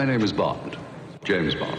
[0.00, 0.78] My name is Bond,
[1.26, 1.76] James Bond.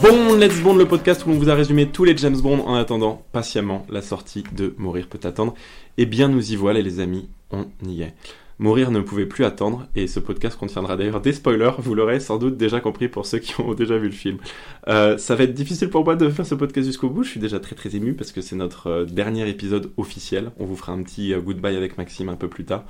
[0.00, 2.76] Bon, Let's Bond, le podcast où on vous a résumé tous les James Bond en
[2.76, 5.54] attendant patiemment la sortie de Mourir peut attendre.
[5.98, 8.14] Eh bien, nous y voilà, les amis, on y est.
[8.60, 12.36] Mourir ne pouvait plus attendre, et ce podcast contiendra d'ailleurs des spoilers, vous l'aurez sans
[12.36, 14.36] doute déjà compris pour ceux qui ont déjà vu le film.
[14.86, 17.40] Euh, ça va être difficile pour moi de faire ce podcast jusqu'au bout, je suis
[17.40, 20.50] déjà très très ému parce que c'est notre euh, dernier épisode officiel.
[20.58, 22.84] On vous fera un petit euh, goodbye avec Maxime un peu plus tard,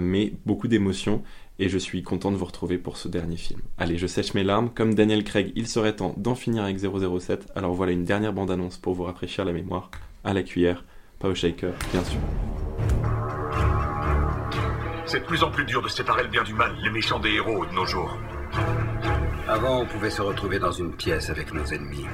[0.00, 1.22] mais beaucoup d'émotions,
[1.60, 3.60] et je suis content de vous retrouver pour ce dernier film.
[3.78, 7.46] Allez, je sèche mes larmes, comme Daniel Craig, il serait temps d'en finir avec 007,
[7.54, 9.92] alors voilà une dernière bande-annonce pour vous rafraîchir la mémoire,
[10.24, 10.84] à la cuillère,
[11.20, 13.25] pas au shaker, bien sûr.
[15.06, 17.30] C'est de plus en plus dur de séparer le bien du mal, les méchants des
[17.30, 18.18] héros de nos jours.
[19.48, 22.06] Avant, on pouvait se retrouver dans une pièce avec nos ennemis.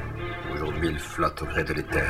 [0.53, 2.05] Aujourd'hui, ils flottent au gré de l'éther.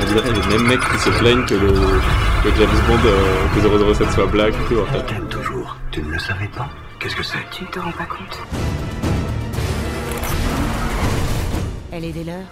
[0.00, 3.94] On dirait les mêmes mecs qui se plaignent que le que James Bond, euh, que
[3.94, 5.02] 007 soit black et tout, en fait.
[5.06, 5.76] T'aimes toujours.
[5.90, 6.68] Tu ne le savais pas
[7.00, 7.44] Qu'est-ce que c'est?
[7.50, 8.40] Tu ne te rends pas compte
[11.90, 12.46] Elle est des leurs?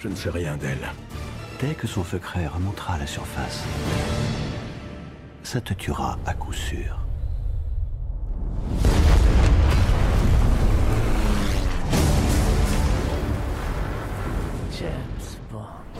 [0.00, 0.92] Je ne sais rien d'elle.
[1.60, 3.64] Dès que son secret remontera à la surface,
[5.46, 6.98] ça te tuera à coup sûr.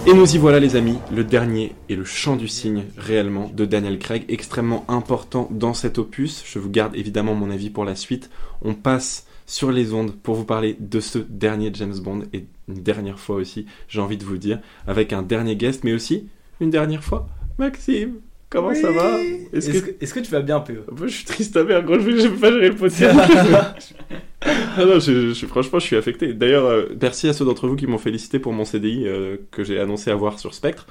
[0.08, 3.64] Et nous y voilà les amis, le dernier et le chant du cygne réellement de
[3.64, 6.44] Daniel Craig, extrêmement important dans cet opus.
[6.44, 8.30] Je vous garde évidemment mon avis pour la suite.
[8.62, 12.82] On passe sur les ondes pour vous parler de ce dernier James Bond et une
[12.82, 16.28] dernière fois aussi, j'ai envie de vous dire, avec un dernier guest, mais aussi
[16.60, 18.20] une dernière fois, Maxime.
[18.48, 19.18] Comment ça va
[19.52, 20.20] Est-ce que...
[20.20, 22.68] tu vas bien, PE Moi, je suis triste à merde, gros, je peux pas gérer
[22.68, 23.18] le podcast.
[24.42, 26.32] ah non, je, je- franchement, je suis affecté.
[26.32, 29.64] D'ailleurs, euh, merci à ceux d'entre vous qui m'ont félicité pour mon CDI euh, que
[29.64, 30.86] j'ai annoncé avoir sur Spectre.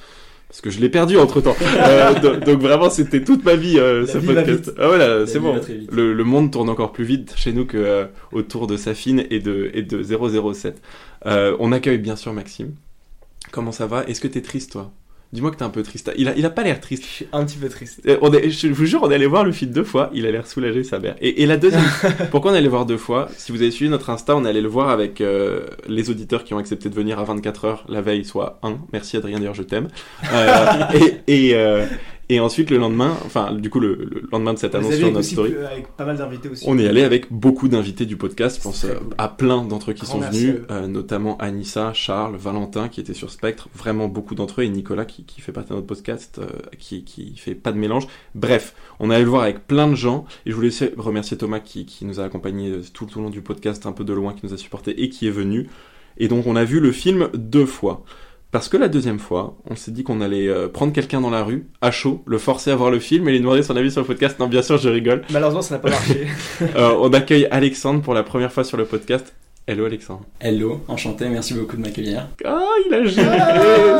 [0.50, 1.56] Parce que je l'ai perdu entre temps.
[2.22, 4.72] donc, donc vraiment, c'était toute ma vie, euh, ce vie podcast.
[4.78, 5.60] Ah voilà, c'est bon.
[5.92, 9.40] Le, le monde tourne encore plus vite chez nous que euh, autour de Safine et
[9.40, 10.82] de, et de 007.
[11.26, 12.74] Euh, on accueille bien sûr Maxime.
[13.52, 14.04] Comment ça va?
[14.06, 14.92] Est-ce que t'es triste, toi?
[15.36, 16.12] Dis-moi que t'es un peu triste.
[16.18, 17.04] Il a, il a pas l'air triste.
[17.04, 18.02] Je suis un petit peu triste.
[18.08, 20.10] Euh, On est, je vous jure, on est allé voir le film deux fois.
[20.14, 21.16] Il a l'air soulagé, sa mère.
[21.20, 21.84] Et, et la deuxième,
[22.32, 23.28] pourquoi on est allé voir deux fois?
[23.38, 26.46] Si vous avez suivi notre Insta, on est allé le voir avec euh, les auditeurs
[26.46, 28.78] qui ont accepté de venir à 24 heures la veille, soit un.
[28.94, 29.90] Merci Adrien, d'ailleurs, je t'aime.
[30.32, 30.66] Euh,
[31.28, 31.56] et, et,
[32.28, 35.12] et ensuite, le lendemain, enfin, du coup, le, le lendemain de cette Vous annonce sur
[35.12, 35.54] notre story.
[35.56, 36.64] avec pas mal d'invités aussi.
[36.68, 39.14] On est allé avec beaucoup d'invités du podcast, je pense euh, cool.
[39.18, 43.00] à plein d'entre eux qui Grand sont merci venus, euh, notamment Anissa, Charles, Valentin qui
[43.00, 45.88] étaient sur Spectre, vraiment beaucoup d'entre eux, et Nicolas qui, qui fait partie de notre
[45.88, 46.48] podcast, euh,
[46.80, 48.08] qui, qui fait pas de mélange.
[48.34, 51.60] Bref, on est allé le voir avec plein de gens, et je voulais remercier Thomas
[51.60, 54.14] qui, qui nous a accompagnés euh, tout, tout le long du podcast, un peu de
[54.14, 55.70] loin, qui nous a supporté et qui est venu.
[56.18, 58.04] Et donc on a vu le film deux fois.
[58.56, 61.44] Parce que la deuxième fois, on s'est dit qu'on allait euh, prendre quelqu'un dans la
[61.44, 64.00] rue, à chaud, le forcer à voir le film et lui demander son avis sur
[64.00, 64.40] le podcast.
[64.40, 65.24] Non, bien sûr, je rigole.
[65.30, 66.26] Malheureusement, ça n'a pas marché.
[66.62, 69.34] Euh, on accueille Alexandre pour la première fois sur le podcast.
[69.68, 70.24] Hello Alexandre.
[70.40, 72.28] Hello, enchanté, merci beaucoup de m'accueillir.
[72.46, 73.38] Ah, il a géré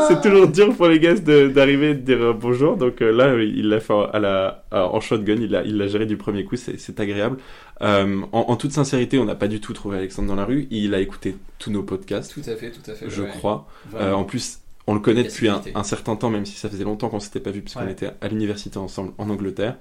[0.06, 2.76] C'est toujours dur pour les guests de- d'arriver et de dire euh, bonjour.
[2.76, 5.88] Donc euh, là, il l'a fait à la, à- en shotgun, il l'a il l'a
[5.88, 7.38] géré du premier coup, c'est c'est agréable.
[7.82, 10.68] Euh, en, en toute sincérité, on n'a pas du tout trouvé Alexandre dans la rue.
[10.70, 13.06] Il a écouté tous nos podcasts, Tout à fait, tout à fait.
[13.10, 13.28] je ouais.
[13.30, 13.66] crois.
[13.96, 17.08] Euh, en plus, on le connaît depuis un, certain temps, même si ça faisait longtemps
[17.08, 17.90] qu'on s'était pas vu, puisqu'on Ouais.
[17.90, 19.74] était à l'université ensemble en Angleterre,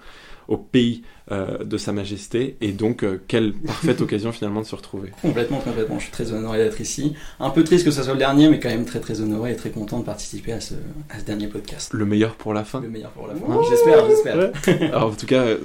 [0.47, 2.57] au pays euh, de Sa Majesté.
[2.61, 5.11] Et donc, euh, quelle parfaite occasion finalement de se retrouver.
[5.22, 5.97] Complètement, complètement.
[5.97, 7.16] Je suis très honoré d'être ici.
[7.39, 9.55] Un peu triste que ce soit le dernier, mais quand même très très honoré et
[9.55, 10.75] très content de participer à ce,
[11.09, 11.94] à ce dernier podcast.
[11.94, 12.81] Le meilleur pour la fin.
[12.81, 13.45] Le meilleur pour la fin.
[13.69, 14.38] J'espère, j'espère.
[14.38, 14.88] Ouais.
[14.89, 15.57] Alors, en tout cas, euh,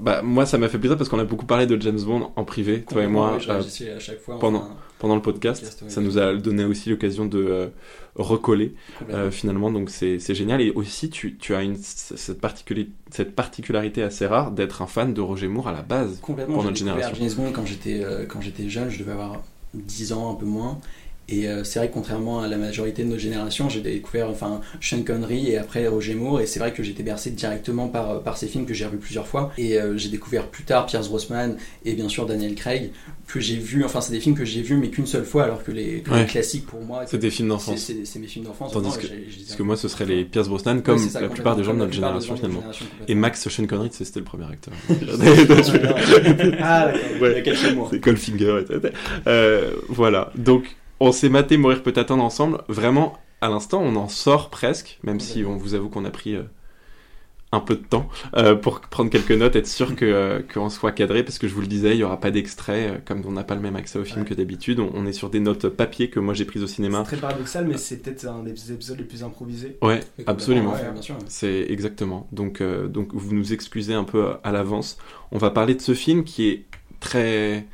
[0.00, 2.44] bah, moi, ça m'a fait plaisir parce qu'on a beaucoup parlé de James Bond en
[2.44, 4.38] privé, toi et moi, Oui, euh, réagis à chaque fois.
[4.38, 5.60] pendant- enfin, pendant le podcast.
[5.62, 5.90] Podcast, oui.
[5.90, 7.66] Ça nous a donné aussi l'occasion de euh,
[8.14, 8.74] recoller
[9.10, 10.60] euh, finalement, donc c'est génial.
[10.60, 15.12] Et aussi, tu, tu as une, cette, particularité, cette particularité assez rare d'être un fan
[15.14, 16.18] de Roger Moore à la base.
[16.20, 16.54] Complètement.
[16.54, 17.14] pour notre génération.
[17.18, 19.42] James Bond quand j'étais quand j'étais jeune, je devais avoir
[19.74, 20.78] 10 ans, un peu moins.
[21.28, 24.60] Et euh, c'est vrai que contrairement à la majorité de notre génération, j'ai découvert enfin
[24.80, 26.40] Sean Connery et après Roger Moore.
[26.40, 28.98] Et c'est vrai que j'étais bercé directement par, euh, par ces films que j'ai revus
[28.98, 29.50] plusieurs fois.
[29.58, 32.92] Et euh, j'ai découvert plus tard Pierce Brosnan et bien sûr Daniel Craig
[33.26, 33.84] que j'ai vu.
[33.84, 36.10] Enfin, c'est des films que j'ai vus mais qu'une seule fois, alors que les, que
[36.10, 36.26] les Ouais.
[36.26, 37.76] classiques pour moi, C'est des films d'enfance.
[37.80, 38.70] c'est- mes films d'enfance.
[38.72, 41.28] Tandis que- ai Parce que moi, ce serait les Ouais, Pierce Brosnan, comme ça, la
[41.28, 42.60] plupart des gens de notre génération de finalement.
[42.60, 43.14] génération, Et.
[43.16, 44.74] Max Sean Connery, c'était le premier acteur.
[46.60, 46.98] ah, d'accord.
[47.20, 47.88] Il y a quelques mois.
[47.90, 48.60] C'est Goldfinger.
[48.70, 48.74] et.
[49.26, 50.30] Euh, voilà.
[50.36, 52.62] Donc, on s'est maté Mourir peut attendre ensemble.
[52.68, 56.34] Vraiment, à l'instant, on en sort presque, même si on vous avoue qu'on a pris
[56.34, 56.42] euh,
[57.52, 60.92] un peu de temps euh, pour prendre quelques notes, être sûr que euh, qu'on soit
[60.92, 63.32] cadré, parce que je vous le disais, il y aura pas d'extrait, euh, comme on
[63.32, 64.26] n'a pas le même accès au film Ouais.
[64.28, 64.80] que d'habitude.
[64.80, 67.02] On, on est sur des notes papier que moi j'ai prises au C'est cinéma.
[67.04, 69.76] très paradoxal, mais c'est peut-être un des épisodes les plus improvisés.
[69.82, 70.72] Ouais, absolument.
[70.72, 70.80] ouais.
[71.28, 72.26] C'est exactement.
[72.32, 74.96] Donc, donc vous nous excusez un peu à l'avance.
[75.30, 76.64] On va parler de ce film qui est
[77.00, 77.66] très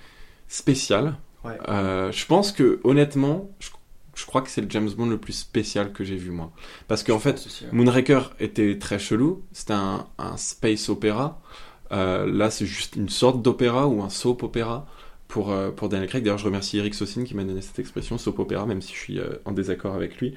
[0.48, 1.16] spécial.
[1.44, 1.58] Ouais.
[1.68, 3.70] Euh, je pense que honnêtement, je,
[4.14, 6.52] je crois que c'est le James Bond le plus spécial que j'ai vu moi.
[6.88, 7.68] Parce qu'en fait, ouais.
[7.72, 9.42] Moonraker était très chelou.
[9.52, 11.40] C'était un, un space opéra.
[11.92, 14.86] Euh, là, c'est juste une sorte d'opéra ou un soap opéra
[15.28, 16.22] pour, euh, pour Daniel Craig.
[16.24, 18.98] D'ailleurs, je remercie Eric Sosin qui m'a donné cette expression, soap opéra, même si je
[18.98, 20.34] suis euh, en désaccord avec lui,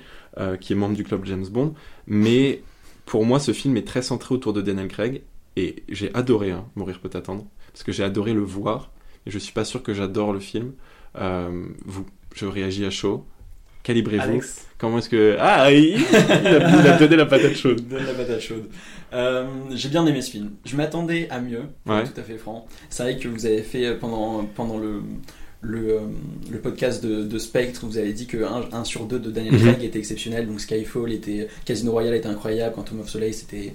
[0.59, 1.73] qui est membre du club James Bond.
[2.07, 2.61] Mais
[3.05, 5.21] pour moi, ce film est très centré autour de Daniel Craig.
[5.55, 7.45] Et j'ai adoré hein, Mourir peut attendre.
[7.71, 8.91] Parce que j'ai adoré le voir.
[9.25, 10.73] Et je suis pas sûr que j'adore le film.
[11.19, 11.49] Euh,
[11.85, 13.25] vous, je réagis à chaud.
[13.83, 14.41] Calibrez-vous.
[14.77, 15.37] Comment est-ce que.
[15.39, 17.87] Ah, il, il a, il a donné la patate chaude.
[17.87, 18.67] Donne la patate chaude.
[19.13, 20.51] Euh, J'ai bien aimé ce film.
[20.65, 22.03] Je m'attendais à mieux, Ouais.
[22.03, 22.65] tout à fait franc.
[22.89, 25.01] C'est vrai que vous avez fait euh, pendant, pendant le,
[25.61, 25.99] le,
[26.51, 28.37] le podcast de, de Spectre, vous avez dit que
[28.73, 29.59] 1 sur 2 de Daniel Mhm.
[29.61, 30.47] Craig était exceptionnel.
[30.47, 31.47] Donc Skyfall était.
[31.63, 32.73] Casino Royale était incroyable.
[32.75, 33.73] Quantum of Soleil c'était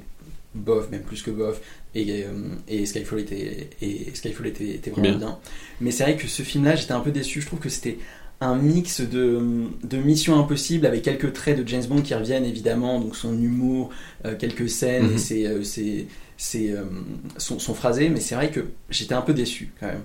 [0.54, 1.60] bof, même plus que bof.
[1.94, 2.32] Et, euh,
[2.68, 5.18] et Skyfall était, et Skyfall était, était vraiment Bien.
[5.18, 5.38] bien.
[5.80, 7.40] Mais c'est vrai que ce film-là, j'étais un peu déçu.
[7.40, 7.98] Je trouve que c'était
[8.40, 9.40] un mix de,
[9.84, 13.90] de Mission Impossible avec quelques traits de James Bond qui reviennent évidemment, donc son humour,
[14.24, 15.14] euh, quelques scènes Mhm.
[15.14, 16.06] et ses, euh, ses-
[16.38, 16.84] ses, euh,
[17.36, 20.02] son, son phrasé, mais c'est vrai que j'étais un peu déçu quand même.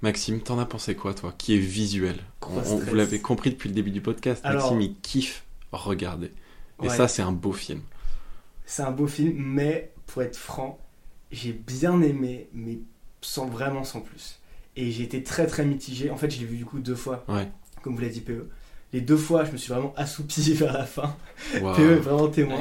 [0.00, 2.16] Maxime, t'en as pensé quoi, toi Qui est visuel?
[2.42, 4.40] On- on- vous l'avez compris depuis le début du podcast.
[4.44, 6.30] Alors- Maxime, il kiffe regarder.
[6.82, 6.96] Et Ouais.
[6.96, 7.80] ça, c'est un beau film.
[8.70, 10.78] C'est un beau film, mais pour être franc,
[11.32, 12.78] j'ai bien aimé, mais
[13.22, 14.38] sans vraiment sans plus.
[14.76, 16.10] Et j'ai été très très mitigé.
[16.10, 17.48] En fait, je l'ai vu du coup deux fois, Ouais.
[17.82, 18.46] comme vous l'a dit PE.
[18.92, 21.16] Les deux fois, je me suis vraiment assoupi vers la fin.
[21.60, 21.74] Waouh.
[21.76, 22.60] PE est vraiment témoin.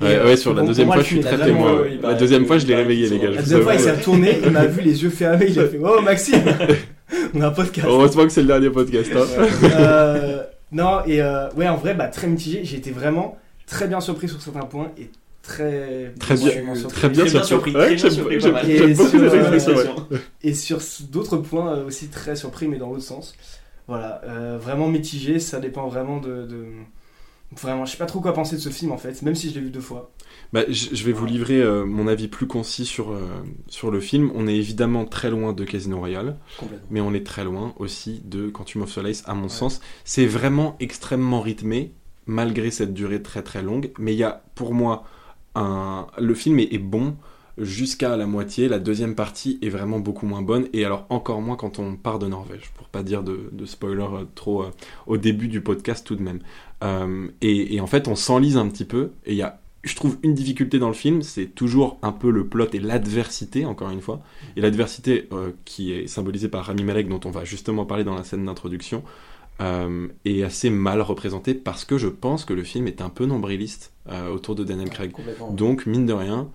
[0.00, 1.80] Et, Ouais, euh, ouais, sur la pour- deuxième fois, je suis très témoin.
[1.82, 1.98] ouais.
[2.02, 3.30] La deuxième fois, je l'ai réveillé, les gars.
[3.30, 5.78] La deuxième fois, il s'est retourné, il m'a vu les yeux fermés, il a fait
[5.80, 6.42] Oh Maxime
[7.34, 7.86] On a un podcast.
[7.88, 9.10] Heureusement que c'est le dernier podcast.
[9.14, 9.26] hein.
[9.62, 10.42] Euh,
[10.72, 12.64] non, et euh, ouais, en vrai, bah, très mitigé.
[12.64, 15.10] J'ai été vraiment très bien surpris sur certains points et
[15.44, 16.74] très, Très bien-.
[16.88, 17.70] Très bien Très bien surpris.
[17.70, 19.18] Et beaucoup
[20.54, 20.80] sur,
[21.10, 23.34] d'autres points euh, aussi très surpris, mais dans l'autre sens.
[23.86, 26.66] Voilà, euh, vraiment mitigé, ça dépend vraiment de, de-
[27.60, 29.54] Vraiment, je sais pas trop quoi penser de ce film en fait, même si je
[29.54, 30.10] l'ai vu deux fois.
[30.52, 33.20] Bah, je, je vais vous livrer euh, mon avis plus concis sur, euh,
[33.68, 34.32] sur le film.
[34.34, 36.36] On est évidemment très loin de Casino Royale.
[36.90, 39.80] Mais on est très loin aussi de Quantum of Solace à mon sens.
[40.04, 41.92] C'est vraiment extrêmement rythmé,
[42.26, 45.04] malgré cette durée très très longue, mais il y a pour moi
[45.56, 47.16] Le film est, bon
[47.58, 51.56] jusqu'à la moitié, la deuxième partie est vraiment beaucoup moins bonne, et alors encore moins
[51.56, 54.70] quand on part de Norvège, pour pas dire de, de spoiler euh, trop euh,
[55.06, 56.40] au début du podcast tout de même.
[56.82, 60.16] Euh, et, en fait on s'enlise un petit peu, et il y a je trouve
[60.22, 64.00] une difficulté dans le film, c'est toujours un peu le plot et l'adversité, encore une
[64.00, 64.22] fois.
[64.56, 65.28] Et l'adversité
[65.66, 69.02] qui est symbolisée par Rami Malek, dont on va justement parler dans la scène d'introduction,
[69.60, 73.24] euh, est assez mal représentée parce que je pense que le film est un peu
[73.26, 75.12] nombriliste euh, autour de Daniel Craig.
[75.12, 75.50] Complètement.
[75.52, 76.48] Donc, mine de rien,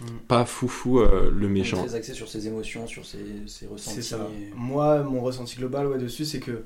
[0.00, 0.04] Mm.
[0.26, 1.84] pas foufou euh, le méchant.
[1.84, 3.96] très axé sur ses émotions, sur ses, ses ressentis.
[3.96, 4.28] C'est ça.
[4.36, 6.64] et- Moi, mon ressenti global ouais, dessus, c'est que,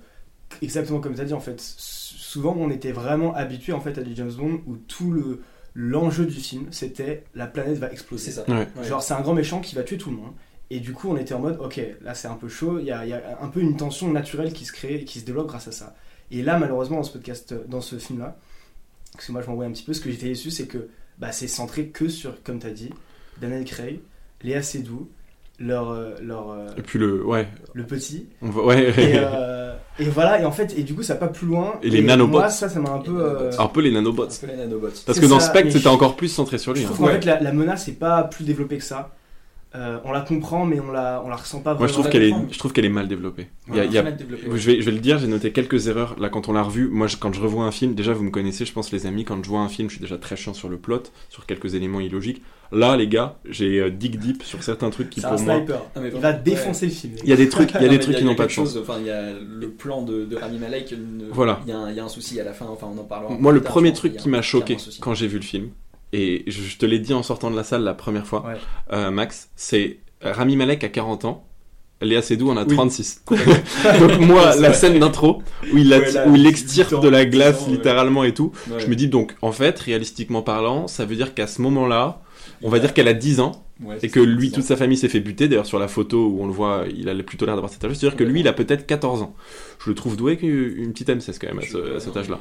[0.62, 4.02] exactement comme tu as dit, en fait, souvent on était vraiment habitué en fait, à
[4.02, 5.42] du James Bond où tout le
[5.74, 8.30] l'enjeu du film c'était la planète va exploser.
[8.30, 8.44] Ça.
[8.48, 8.66] Ouais.
[8.84, 10.32] Genre, c'est un grand méchant qui va tuer tout le monde.
[10.70, 12.90] Et du coup, on était en mode, ok, là c'est un peu chaud, il y
[12.90, 15.46] a, il y a un peu une tension naturelle qui se crée, qui se développe
[15.46, 15.94] grâce à ça.
[16.32, 18.36] Et là, malheureusement, dans ce podcast, dans ce film-là,
[19.12, 21.30] parce que moi je m'envoie un petit peu, ce que j'étais déçu, c'est que bah,
[21.30, 22.90] c'est centré que sur, comme tu as dit,
[23.40, 24.00] Daniel Craig,
[24.42, 25.08] Léa Seydoux,
[25.60, 27.24] leur, euh, leur, euh, Et puis le...
[27.24, 27.46] Ouais.
[27.72, 28.26] le petit.
[28.42, 28.90] On va, ouais.
[29.00, 31.78] Et, euh, et voilà, et en fait, et du coup, ça va pas plus loin.
[31.82, 32.38] Et les nanobots.
[32.40, 33.18] Moi, ça, ça m'a un peu.
[33.24, 34.24] euh, un peu les nanobots.
[34.24, 34.90] Un peu les nanobots.
[35.06, 36.80] Parce que dans Spectre, c'était je- encore plus centré sur lui.
[36.82, 36.90] Je hein.
[36.90, 37.20] trouve qu'en Ouais.
[37.20, 39.14] fait, la, la menace n'est pas plus développée que ça.
[39.74, 41.80] Euh, on la comprend, mais on la, on la ressent pas vraiment.
[41.80, 43.48] Moi, je trouve qu'elle est, je trouve qu'elle est mal développée.
[43.68, 44.58] Il y a- Ouais, il y a très mal développé, ouais.
[44.58, 46.88] Je vais, je vais le dire, j'ai noté quelques erreurs là quand on l'a revu.
[46.88, 49.24] Moi, je- quand je revois un film, déjà vous me connaissez, je pense les amis,
[49.24, 51.74] quand je vois un film, je suis déjà très chiant sur le plot, sur quelques
[51.74, 52.42] éléments illogiques.
[52.72, 55.56] Là, les gars, j'ai euh, dig deep sur certains trucs qui pour un moi.
[55.56, 55.80] sniper.
[55.94, 56.40] Non, mais Il va ouais.
[56.42, 57.12] défoncer le film.
[57.22, 58.34] Il y a des trucs, il y a Non, des trucs qui y a n'ont
[58.34, 58.76] pas de sens.
[58.76, 60.92] Enfin, il y a le plan de, de Rami Malek.
[60.92, 61.60] ne- Voilà.
[61.66, 62.66] Il y, a un- il y a un souci à la fin.
[62.66, 63.34] Enfin, on en parlera.
[63.38, 65.68] Moi, le premier truc qui m'a choqué quand j'ai vu le film,
[66.12, 68.54] et je, te l'ai dit en sortant de la salle la première fois, Ouais.
[68.92, 71.42] euh, Max, c'est Rami Malek à 40 ans.
[72.02, 72.74] Léa Seydoux en a Oui.
[72.74, 73.22] 36.
[74.00, 74.74] Donc moi, la vrai.
[74.74, 77.30] scène d'intro où il, Ouais, là, où il c'est extire 8 ans, de la 10
[77.30, 77.72] glace ans, ouais.
[77.72, 78.80] littéralement et tout, Ouais.
[78.80, 82.20] Je me dis donc, en fait, réalistiquement parlant, ça veut dire qu'à ce moment-là,
[82.62, 85.10] on va dire qu'elle a 10 ans Ouais, et que lui, toute sa famille s'est
[85.10, 85.48] fait buter.
[85.48, 87.92] D'ailleurs, sur la photo où on le voit, il a plutôt l'air d'avoir cet âge.
[87.94, 89.34] C'est-à-dire que lui, il a peut-être 14 ans.
[89.84, 92.40] Je le trouve doué qu'une petite M16 quand même à, ce- Je- à cet âge-là.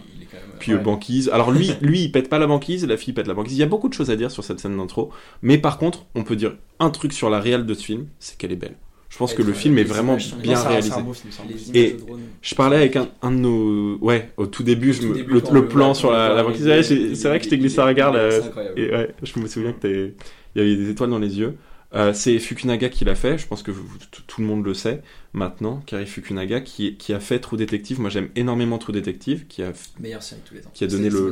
[0.60, 0.81] Puis euh, Ouais.
[0.84, 1.29] banquise.
[1.34, 3.51] Alors lui, lui, il pète pas la banquise, la fille pète la banquise.
[3.53, 5.10] Il y a beaucoup de choses à dire sur cette scène d'intro.
[5.41, 8.38] Mais par contre, on peut dire un truc sur la réelle de ce film, c'est
[8.38, 8.75] qu'elle est belle.
[9.15, 10.91] Je pense que le film est vraiment bien réalisé.
[11.74, 11.95] Et-.
[12.41, 13.98] Je parlais avec un, un de nos...
[14.01, 16.67] Ouais, au tout début, je Au tout me- début, le, plan sur la, la banquise.
[16.67, 18.29] Ouais, c'est vrai que je t'ai glissé un regard là.
[18.29, 18.77] C'est incroyable.
[18.77, 20.13] Et ouais, je me souviens que t'es-
[20.53, 21.55] il y avait des étoiles dans les yeux.
[21.93, 24.74] Euh, c'est Fukunaga qui l'a fait, je pense que vous- tout tout le monde le
[24.74, 25.01] sait
[25.36, 28.00] maintenant, Kari Fukunaga qui, qui a fait True Detective.
[28.00, 30.72] Moi j'aime énormément True Detective, qui a Meilleure série de tous les temps.
[30.74, 31.32] Qui a donné le-.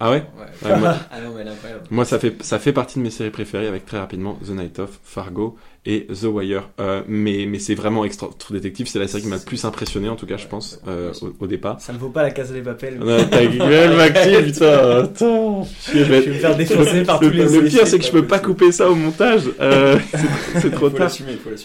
[0.00, 0.70] Ah ouais Ouais.
[0.70, 1.82] Ouais, moi, Ah non, mais elle est incroyable.
[1.90, 4.78] moi, ça fait, ça fait partie de mes séries préférées avec très rapidement The Night
[4.78, 6.70] of, Fargo et The Wire.
[6.80, 8.28] Euh, mais mais c'est vraiment extra.
[8.38, 10.78] True Detective, c'est la série qui m'a le plus impressionné en tout cas, je pense,
[10.86, 11.80] ouais, euh, au, au départ.
[11.80, 13.00] Ça ne vaut pas la Casa des Papel.
[13.06, 15.66] Ah, Ta gueule, Maxime, putain, attends.
[15.92, 18.04] Je vais, Je vais me faire défoncer par le, tous les le pire, c'est que
[18.04, 19.42] je peux pas couper ça au montage.
[19.60, 19.98] Euh,
[20.60, 21.10] c'est- trop tard.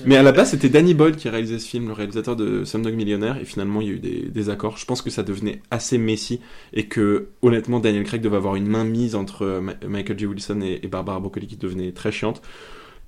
[0.05, 3.37] Mais à la base, c'était Danny Boyle qui réalisait film, le réalisateur de Slumdog Millionnaire,
[3.37, 4.77] et finalement, il y a eu des, accords.
[4.77, 6.39] Je pense que ça devenait assez messy,
[6.73, 10.25] et que, honnêtement, Daniel Craig devait avoir une main mise entre euh, Michael J.
[10.25, 12.41] Wilson et, Barbara Broccoli qui devenait très chiante.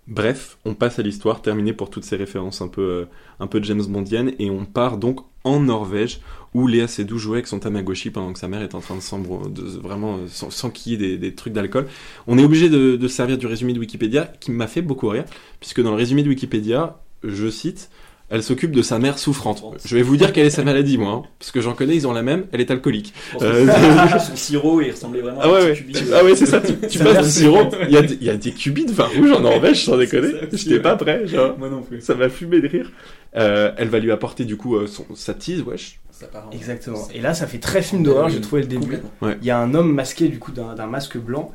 [0.08, 3.08] Bref, on passe à l'histoire, terminée pour toutes ces références un peu,
[3.42, 6.20] euh, James Bondienne, et on part donc en Norvège,
[6.54, 9.02] où Léa Seydoux jouait avec son Tamagotchi pendant que sa mère est en train de
[9.02, 9.48] s'embro...
[9.48, 11.88] de vraiment euh, sans, sans des, trucs d'alcool.
[12.28, 15.08] On est obligé de, de se servir du résumé de Wikipédia, qui m'a fait beaucoup
[15.08, 15.26] rire,
[15.60, 17.90] puisque dans le résumé de Wikipédia, je cite,
[18.30, 19.64] elle s'occupe de sa mère souffrante.
[19.86, 22.08] Je vais vous dire quelle est sa maladie, moi, hein, parce que j'en connais, ils
[22.08, 23.14] ont la même, elle est alcoolique.
[23.42, 23.68] Euh,
[24.20, 26.04] son- sirop, il ressemblait vraiment Ah à un ouais, petit.
[26.14, 28.30] Ah ouais, c'est ça, tu, passes a du sirop, il y, a des- il y
[28.30, 31.58] a des cubis de vin rouge en Norvège, sans déconner, j'étais pas prêt, genre.
[31.58, 32.02] Moi non plus.
[32.02, 32.92] Ça m'a fumé de rire.
[33.36, 36.00] Euh, elle va lui apporter du coup euh, son, sa tease, wesh.
[36.12, 37.08] Ça part en- Exactement.
[37.14, 38.98] Et là, ça fait très film d'horreur, j'ai trouvé le début.
[39.24, 41.52] Il y a un homme masqué du coup d'un masque blanc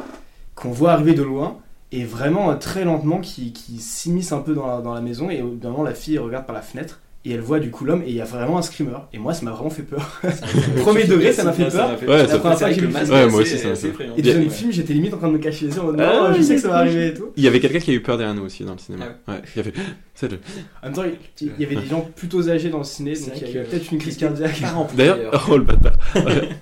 [0.55, 1.59] qu'on voit arriver de loin
[1.95, 5.31] et vraiment euh, très lentement qui, qui s'immisce un peu dans la, dans la maison
[5.31, 8.11] et moment la fille regarde par la fenêtre et elle voit du coup l'homme et
[8.11, 10.21] il y a vraiment un screamer et moi ça m'a vraiment fait peur.
[10.83, 11.99] Premier degré, ça m'a fait peur.
[12.03, 13.17] Ouais, la ça première fois que j'ai vu le le masque, film.
[13.19, 14.15] Ouais, moi aussi, ça m'a fait- effrayant.
[14.17, 16.01] Et déjà le film j'étais limite en train de me cacher les yeux en mode
[16.01, 17.31] Ah, non je sais que ça va arriver et tout.
[17.37, 19.07] Il y avait quelqu'un qui a eu peur derrière nous aussi dans le cinéma.
[19.27, 19.43] Ah ouais.
[19.55, 19.73] il y avait.
[20.15, 20.39] c'est le-
[20.83, 21.03] En même temps
[21.41, 23.91] il y avait des gens plutôt âgés dans le ciné donc il y avait peut-être
[23.91, 24.61] une crise cardiaque.
[24.97, 25.95] D'ailleurs, oh le bâtard.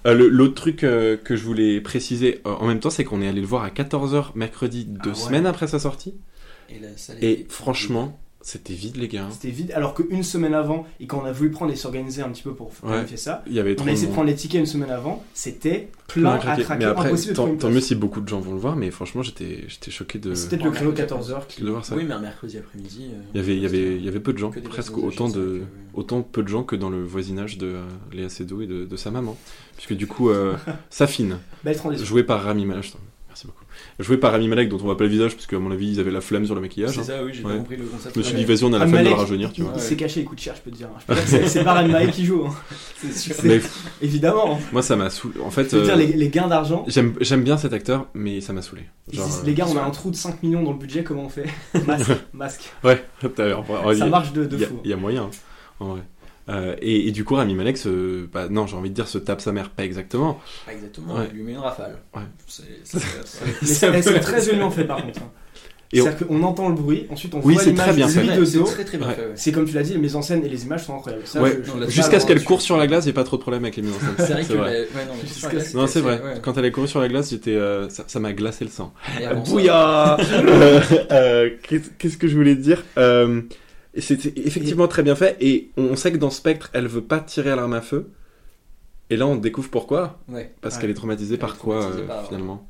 [0.06, 3.28] Euh, L'autre truc euh, que je voulais préciser euh, en même temps, c'est qu'on est
[3.28, 6.14] allé le voir à 14h mercredi, deux Ah semaines après sa sortie.
[7.20, 9.28] Et, franchement, c'était vide, les gars.
[9.30, 12.28] C'était vide alors qu'une semaine avant et quand on a voulu prendre et s'organiser un
[12.30, 12.90] petit peu pour Ouais.
[12.90, 15.22] planifier ça Il y avait on a essayé de prendre les tickets une semaine avant
[15.32, 16.62] c'était plein plein à à craquer.
[16.64, 18.90] craquer Mais après, impossible de tant, mieux si beaucoup de gens vont le voir, mais
[18.90, 21.94] franchement, j'étais j'étais choqué de, C'est peut-être le créneau mercredi 14h qui de voir ça.
[21.96, 23.10] Oui, mais un mercredi après-midi.
[23.12, 25.28] euh, Il y avait, il y avait, il y avait peu de gens, presque autant
[25.28, 25.62] de, que-
[25.98, 27.82] autant peu de gens que dans le voisinage de euh,
[28.12, 29.36] Léa Seydoux et de, de sa maman.
[29.76, 30.56] Puisque du coup, euh,
[30.90, 31.38] Safine,
[32.02, 32.92] jouée par Rami Malek,
[33.98, 36.00] jouée par Rami Malek, dont on voit pas le visage, parce qu'à mon avis, ils
[36.00, 36.94] avaient la flemme sur le maquillage.
[36.94, 37.04] C'est hein.
[37.04, 37.56] ça, oui, j'ai Ouais.
[37.58, 38.14] compris le concept.
[38.14, 39.64] Je me suis dit, vas-y, on a la flemme de le Malek, rajeunir, tu il,
[39.64, 39.72] vois.
[39.74, 39.82] il Ouais.
[39.86, 42.10] s'est caché il coûte cher je peux te dire dire que c'est- pas Rami Malek
[42.12, 42.54] qui joue hein.
[43.02, 43.34] C'est sûr.
[43.44, 43.60] Mais
[44.02, 45.40] évidemment moi, ça m'a saoulé.
[45.44, 48.06] En fait, je peux te dire euh, les, les gains d'argent j'aime bien cet acteur,
[48.14, 48.82] mais ça m'a saoulé.
[49.12, 51.24] Genre, euh, les gars on a un trou de 5 millions dans le budget comment
[51.24, 51.46] on fait?
[51.86, 55.28] Masque masque Ouais, ça marche de, de il y a- fou Il y a moyen,
[55.80, 56.00] en vrai.
[56.48, 59.18] Euh, et, et du coup, Rami Malek, se, bah, non, j'ai envie de dire, se
[59.18, 60.40] tape sa mère, pas exactement.
[60.66, 61.28] Pas exactement, Ouais.
[61.30, 61.98] il lui met une rafale.
[62.14, 62.22] Ouais.
[62.48, 62.98] C'est c'est-
[63.62, 65.30] c'est- mais c'est c'est très joliment fait par contre hein.
[65.94, 68.30] On- c'est-à-dire qu'on entend le bruit ensuite on Oui, voit c'est très l'image bien de
[68.30, 69.14] lui de c'est dos très très bien Ouais.
[69.14, 69.20] fait.
[69.26, 69.32] ouais.
[69.34, 71.42] c'est comme tu l'as dit les mises en scène et les images sont incroyables Ça,
[71.42, 73.12] Ouais, je- je non, peux là, pas Jusqu'à ce qu'elle court sur la glace, j'ai
[73.12, 74.14] pas trop de problème avec les mises en scène.
[74.26, 74.46] C'est vrai que.
[74.48, 74.72] C'est vrai.
[74.72, 76.14] la- ouais, non, mais glace, c'est vrai.
[76.22, 76.40] ouais.
[76.42, 78.94] Quand elle est couru sur la glace, j'étais, euh, ça ça m'a glacé le sang.
[79.20, 80.80] Euh,
[81.10, 82.82] euh, Qu'est-ce qu'est-ce que je voulais dire?
[82.98, 83.42] Euh,
[83.98, 87.50] C'était effectivement très bien fait et on sait que dans Spectre, elle veut pas tirer
[87.50, 88.10] à l'arme à feu.
[89.10, 90.20] Et là, on découvre pourquoi.
[90.28, 90.54] Ouais.
[90.62, 90.80] Parce Ouais.
[90.82, 92.66] qu'elle est traumatisée Elle par est quoi traumatisée euh, par- finalement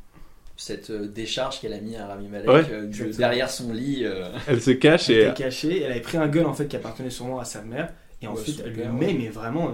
[0.56, 4.00] Cette euh, décharge qu'elle a mis à Rami Malek Ouais, euh, derrière son lit.
[4.04, 6.66] euh, Elle se cache Elle et était cachée, elle avait pris un gun en fait
[6.66, 9.14] qui appartenait sûrement à sa mère, et ensuite elle lui met, ouais.
[9.14, 9.72] mais vraiment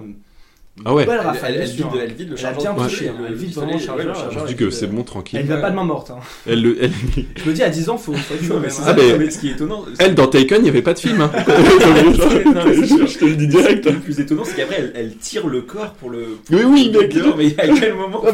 [0.84, 1.04] Ah ouais.
[1.06, 1.98] belle Elle, rafale elle- elle vide, hein.
[2.02, 2.74] elle vide le Elle a chargeur.
[2.74, 5.02] bien touché, hein, elle le vide vraiment le ouais, chargeur, Je dis que c'est bon,
[5.02, 5.38] tranquille.
[5.40, 6.10] Elle va pas de main morte.
[6.10, 6.18] Hein.
[6.48, 6.90] Elle, le- elle,
[7.36, 8.34] Je me dis à 10 ans, faut, faut.
[8.54, 8.84] Non, mais hein.
[8.86, 9.84] Ah, mais- mais ce qui est étonnant.
[9.98, 11.20] elle, dans Taken, il n'y avait pas de film.
[11.20, 11.30] Hein.
[12.48, 13.86] Non, je te le dis direct.
[13.86, 16.38] Le plus étonnant, c'est qu'après, elle, elle tire le corps pour le.
[16.50, 17.12] Oui, oui, mec.
[17.14, 18.30] dehors, mais à quel moment Ah.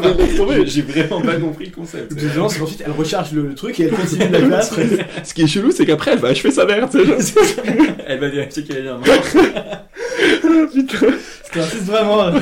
[0.65, 2.11] J'ai vraiment pas compris le concept.
[2.11, 4.75] Le plus c'est qu'ensuite elle recharge le, truc et elle continue de la battre.
[5.23, 6.89] Ce qui est chelou, c'est qu'après, elle va achever sa mère.
[6.89, 7.17] tu sais, genre.
[8.07, 8.99] Elle va vérifier qu'elle est bien.
[10.73, 11.07] Putain.
[11.55, 12.23] Ce qui insiste vraiment.
[12.23, 12.39] euh,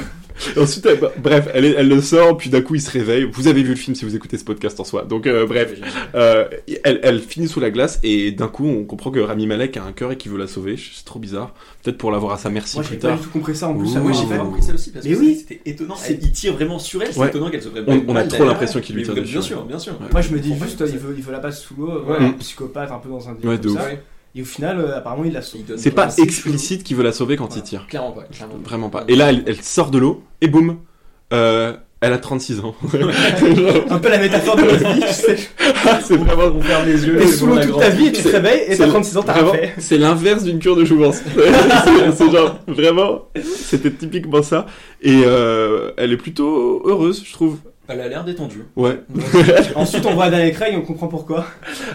[0.58, 3.28] Et ensuite, elle- bah, bref, elle, le sort, puis d'un coup, il se réveille.
[3.32, 5.04] Vous avez vu le film si vous écoutez ce podcast en soi.
[5.04, 5.76] Donc, euh, bref,
[6.16, 6.46] euh,
[6.84, 9.84] elle, elle finit sous la glace et d'un coup, on comprend que Rami Malek a
[9.84, 10.76] un cœur et qu'il veut la sauver.
[10.76, 11.54] C'est trop bizarre.
[11.84, 13.18] Peut-être pour l'avoir à sa merci Moi, j'ai plus pas tard.
[13.20, 13.88] du tout compris ça en plus.
[13.96, 14.00] Ouh.
[14.00, 15.36] Moi j'ai pas compris ça aussi parce Mais que oui.
[15.48, 15.96] c'était étonnant.
[16.10, 17.28] Il tire vraiment sur elle, c'est Ouais.
[17.28, 19.40] étonnant qu'elle se ferait On- a trop l'impression qu'il lui tire Bien dessus.
[19.42, 19.94] sûr, bien sûr.
[20.12, 22.26] Moi, je me dis juste, il veut, il veut la passer sous l'eau, euh, Ouais.
[22.26, 23.60] un psychopathe un peu dans un délire
[24.36, 25.62] Et au final, euh, apparemment, il la sauve.
[25.78, 27.86] C'est pas explicite qu'il veut la sauver quand il tire.
[27.88, 28.24] Clairement pas.
[28.24, 28.70] clairement pas.
[28.70, 29.04] Vraiment pas.
[29.08, 30.78] Et là, elle, elle sort de l'eau et boum,
[31.34, 32.76] euh, elle a 36 ans.
[33.90, 35.38] Un peu la métaphore de vie, tu sais.
[36.04, 36.52] c'est vraiment.
[36.56, 37.18] On ferme les yeux.
[37.18, 38.92] T'es et sous l'eau toute ta vie et tu te réveilles et C'est t'as le-
[38.92, 39.74] 36 ans, t'as rien fait.
[39.78, 41.22] C'est l'inverse d'une cure de jouvence.
[41.36, 44.66] c'est c'est genre, vraiment, c'était typiquement ça.
[45.02, 47.58] Et euh, elle est plutôt heureuse, je trouve.
[47.90, 48.64] Elle a l'air détendue.
[48.78, 49.02] Ouais.
[49.76, 51.46] Ensuite, on voit Daniel Craig et on comprend pourquoi.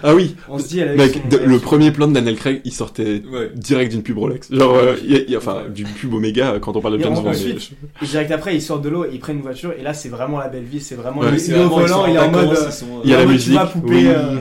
[0.03, 2.35] Ah oui, On se dit, elle a eu mec, son- le premier plan de Daniel
[2.35, 3.49] Craig, il sortait Ouais.
[3.55, 4.53] direct d'une pub Rolex.
[4.53, 6.81] Genre, euh, il y a- il y a- enfin, d'une pub Omega euh, quand on
[6.81, 7.29] parle de James en- Bond.
[7.31, 7.71] ensuite,
[8.03, 10.37] direct après, ils sortent de l'eau et ils prennent une voiture et là, c'est vraiment
[10.37, 10.79] la belle vie.
[10.79, 12.49] C'est vraiment Ouais, le, volant, il est en mode.
[12.49, 12.69] euh,
[13.03, 13.59] Il y a la musique.
[13.73, 14.35] poupée, euh,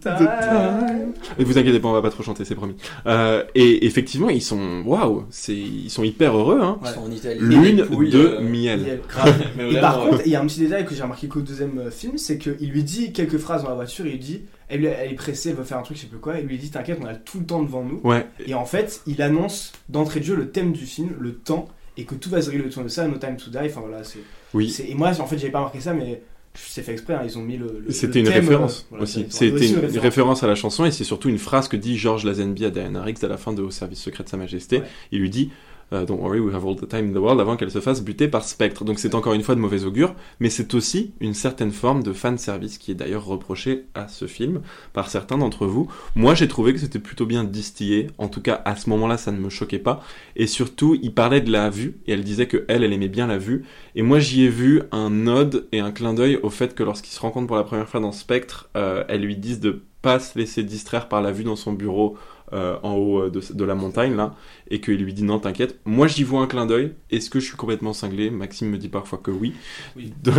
[0.00, 1.12] time.
[1.38, 2.74] Et vous inquiétez pas, on va pas trop chanter, c'est promis.
[3.06, 6.78] Euh, et effectivement, ils sont, waouh, c'est, ils sont hyper heureux, hein.
[6.82, 7.38] Ils sont en Italie.
[7.40, 7.76] Lune
[8.10, 9.00] de miel.
[9.94, 12.18] Par contre, il y a un petit détail que j'ai remarqué qu'au deuxième euh, film,
[12.18, 15.50] c'est qu'il lui dit quelques phrases dans la voiture, il lui dit, elle, est pressée,
[15.50, 17.06] elle veut faire un truc, je sais plus quoi, et il lui dit, t'inquiète, on
[17.06, 18.00] a tout le temps devant nous.
[18.04, 18.26] Ouais.
[18.46, 22.04] Et en fait, il annonce d'entrée de jeu le thème du film, le temps, et
[22.04, 24.20] que tout va se régler autour de ça, No Time to Die, enfin voilà, c'est...
[24.54, 24.74] Oui.
[24.88, 26.22] Et moi, en fait, j'avais pas remarqué ça, mais
[26.54, 27.82] c'est fait exprès, hein, ils ont mis le...
[27.86, 29.26] le- C'était le une thème, référence euh, voilà, aussi.
[29.30, 32.66] C'était une référence à la chanson et c'est surtout une phrase que dit George Lazenby
[32.66, 34.80] à Diana Riggs à la fin de Au service secret de Sa Majesté.
[34.80, 34.84] Ouais.
[35.12, 35.50] Il lui dit
[35.92, 38.02] euh, Don't worry, we have all the time in the world avant qu'elle se fasse
[38.02, 38.84] buter par Spectre.
[38.84, 42.12] Donc c'est encore une fois de mauvais augure, mais c'est aussi une certaine forme de
[42.12, 45.90] fan service qui est d'ailleurs reprochée à ce film par certains d'entre vous.
[46.14, 48.08] Moi j'ai trouvé que c'était plutôt bien distillé.
[48.18, 50.02] En tout cas à ce moment-là ça ne me choquait pas.
[50.36, 53.26] Et surtout il parlait de la vue et elle disait que elle elle aimait bien
[53.26, 53.64] la vue.
[53.94, 57.12] Et moi, j'y ai vu un ode et un clin d'œil au fait que lorsqu'ils
[57.12, 60.36] se rencontrent pour la première fois dans Spectre, euh, elles lui disent de pas se
[60.38, 62.16] laisser distraire par la vue dans son bureau
[62.52, 64.34] euh, en haut euh, de, de la montagne là,
[64.70, 65.78] et qu'il lui dit non, t'inquiète.
[65.84, 66.92] Moi, j'y vois un clin d'œil.
[67.10, 68.30] Est-ce que je suis complètement cinglé?
[68.30, 69.54] Maxime me dit parfois que oui.
[69.96, 70.12] Oui.
[70.22, 70.34] Donc-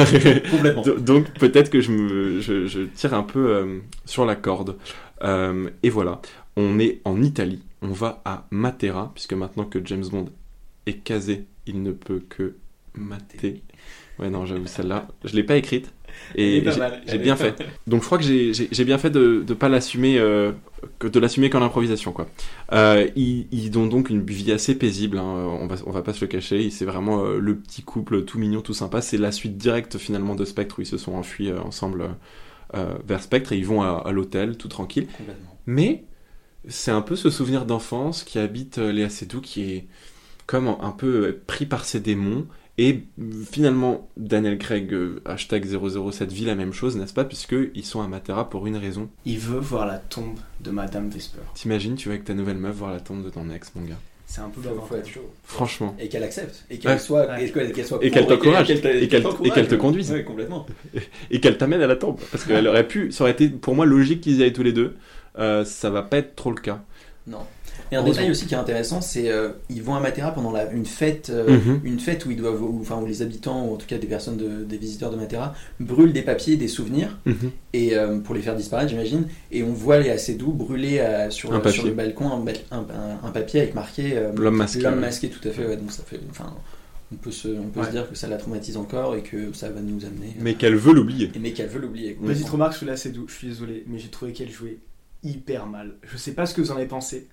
[0.51, 0.81] Complètement.
[0.81, 4.77] Do- Donc peut-être que je, me, je, je tire un peu euh, sur la corde.
[5.23, 6.21] Euh, et voilà,
[6.57, 7.61] on est en Italie.
[7.81, 10.25] On va à Matera, puisque maintenant que James Bond
[10.85, 12.55] est casé, il ne peut que
[12.93, 13.61] mater.
[14.19, 15.91] Ouais, non, j'avoue, celle-là, je l'ai pas écrite.
[16.35, 16.61] Et
[17.07, 17.55] j'ai- bien fait.
[17.87, 20.51] Donc je crois que j'ai- bien fait de ne pas l'assumer euh,
[21.01, 22.27] de l'assumer qu'en improvisation quoi.
[22.71, 25.23] Euh, ils, ils ont donc une vie assez paisible, hein,
[25.61, 26.69] on va on va pas se le cacher.
[26.69, 29.01] C'est vraiment euh, le petit couple tout mignon, tout sympa.
[29.01, 32.09] C'est la suite directe finalement de Spectre où ils se sont enfuis ensemble
[33.07, 35.07] vers Spectre et ils vont à, à l'hôtel tout tranquille.
[35.67, 36.03] Mais
[36.67, 39.87] c'est un peu ce souvenir d'enfance qui habite Léa Seydoux qui est
[40.45, 42.45] comme un, peu pris par ses démons.
[42.79, 43.03] Et
[43.51, 48.07] finalement, Daniel Craig, euh, hashtag 007, vit la même chose, n'est-ce pas Puisqu'ils sont à
[48.07, 49.09] Matera pour une raison.
[49.25, 51.39] Il veut voir la tombe de Madame Vesper.
[51.53, 53.99] T'imagines, tu vas avec ta nouvelle meuf voir la tombe de ton ex, mon gars.
[54.25, 54.87] C'est un peu bavard.
[54.87, 55.31] faut être chaud.
[55.43, 55.95] Franchement.
[55.99, 56.65] Et qu'elle accepte.
[56.71, 56.97] Et qu'elle Ouais.
[56.97, 57.45] soit, Ouais.
[57.45, 58.71] et qu'elle qu'elle soit Et pour, qu'elle t'encourage.
[58.71, 59.47] Et qu'elle- t'encourage.
[59.47, 60.11] et qu'elle te conduise.
[60.11, 60.65] Ouais, complètement.
[61.29, 62.19] Et qu'elle t'amène à la tombe.
[62.31, 64.73] Parce qu'elle aurait pu, ça aurait été pour moi logique qu'ils y aillent tous les
[64.73, 64.95] deux.
[65.37, 66.81] Euh, ça va pas être trop le cas.
[67.27, 67.45] Non.
[67.93, 70.71] Et un détail aussi qui est intéressant, c'est euh, ils vont à Matera pendant la,
[70.71, 71.81] une fête, euh, Mhm.
[71.83, 74.07] une fête où ils doivent, où, enfin où les habitants, ou en tout cas des
[74.07, 77.17] personnes, de- des visiteurs de Matera, brûlent des papiers, des souvenirs,
[77.73, 79.27] et euh, pour les faire disparaître, j'imagine.
[79.51, 82.29] Et on voit les assez doux brûler euh, sur, Un le- sur balcon
[82.71, 84.85] un, papier avec marqué euh, L'homme masqué.
[84.85, 84.95] Ouais.
[84.95, 85.65] masqué, tout à fait.
[85.65, 86.53] Ouais, donc ça fait, enfin,
[87.11, 87.85] on peut se, on peut Ouais.
[87.85, 90.35] se dire que ça la traumatise encore et que ça va nous amener.
[90.39, 91.31] Mais qu'elle veut l'oublier.
[91.39, 92.17] Mais qu'elle veut l'oublier.
[92.25, 94.79] Petite remarque, celui-là c'est doux, je suis désolé, mais j'ai trouvé qu'elle jouait
[95.23, 95.93] hyper mal.
[96.11, 97.27] Je sais pas ce que vous en avez pensé.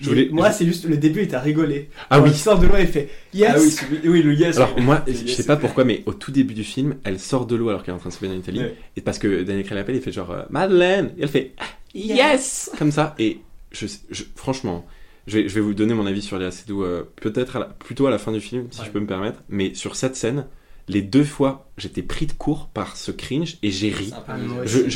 [0.00, 1.90] Je Mais voulais- Moi, c'est juste le début était à rigoler.
[2.10, 2.30] Ah oui.
[2.30, 4.56] il sort de l'eau, elle fait Yes Ah oui, celui- oui, le yes.
[4.56, 4.82] Alors oui.
[4.82, 7.56] moi, Et je sais pas pourquoi, mais au tout début du film, elle sort de
[7.56, 8.60] l'eau alors qu'elle est en train de se baigner en Italie.
[8.60, 8.74] Ouais.
[8.96, 11.64] Et parce que Daniel Craig l'appelle, il fait genre euh, Madeleine, et elle fait Ah,
[11.94, 13.14] yes, comme ça.
[13.18, 13.38] Et
[13.72, 14.86] je, je- franchement,
[15.26, 18.10] je vais, je vais vous donner mon avis sur Léa Seydoux euh, peut-être plutôt à
[18.10, 18.86] la fin du film, si Ouais.
[18.86, 19.40] je peux me permettre.
[19.48, 20.46] Mais sur cette scène,
[20.86, 24.10] les deux fois, j'étais pris de court par ce cringe et j'ai ri.
[24.14, 24.88] Ah, Je-.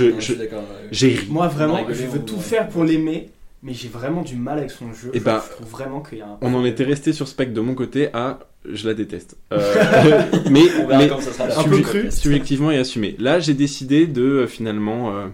[0.92, 1.26] J'ai ri.
[1.28, 2.40] Moi, vraiment, je veux tout ouais.
[2.40, 3.28] faire pour l'aimer,
[3.62, 5.10] mais j'ai vraiment du mal avec son jeu.
[5.14, 6.38] Eh je, ben, je trouve vraiment qu'il y a un.
[6.40, 9.36] On en était resté sur Spec de mon côté à je la déteste.
[9.52, 11.10] Euh, mais On verra mais
[11.56, 13.16] un peu cru, subjectivement et assumé.
[13.18, 15.28] Là, j'ai décidé de euh, finalement euh,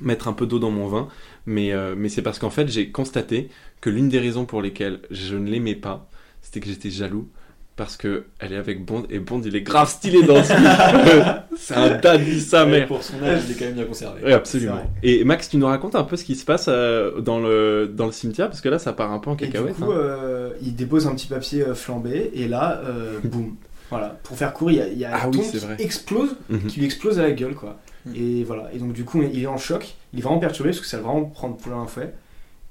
[0.00, 1.08] mettre un peu d'eau dans mon vin,
[1.46, 3.48] mais, euh, mais c'est parce qu'en fait, j'ai constaté
[3.80, 6.08] que l'une des raisons pour lesquelles je ne l'aimais pas,
[6.42, 7.28] c'était que j'étais jaloux
[7.80, 10.68] parce que elle est avec Bond et Bond il est grave stylé dans ce film.
[11.56, 12.86] c'est un daddy sa mère.
[12.86, 14.20] Pour son âge, il est quand même bien conservé.
[14.22, 14.82] Oui, absolument.
[15.02, 18.04] Et Max, tu nous racontes un peu ce qui se passe euh, dans, le, dans
[18.04, 19.76] le cimetière, parce que là, ça part un peu en Et du cacahuète.
[19.76, 19.96] coup, hein.
[19.96, 23.56] euh, il dépose un petit papier euh, flambé, et là, euh, boum.
[23.88, 25.76] Voilà, pour faire court, il y a, il y a Ah oui, qui vrai.
[25.78, 26.66] explose, Mhm.
[26.66, 27.78] qui lui explose à la gueule, quoi.
[28.04, 28.14] Mhm.
[28.14, 30.80] Et voilà, et donc du coup, il est en choc, il est vraiment perturbé parce
[30.80, 32.12] que ça va vraiment prendre pour un fouet.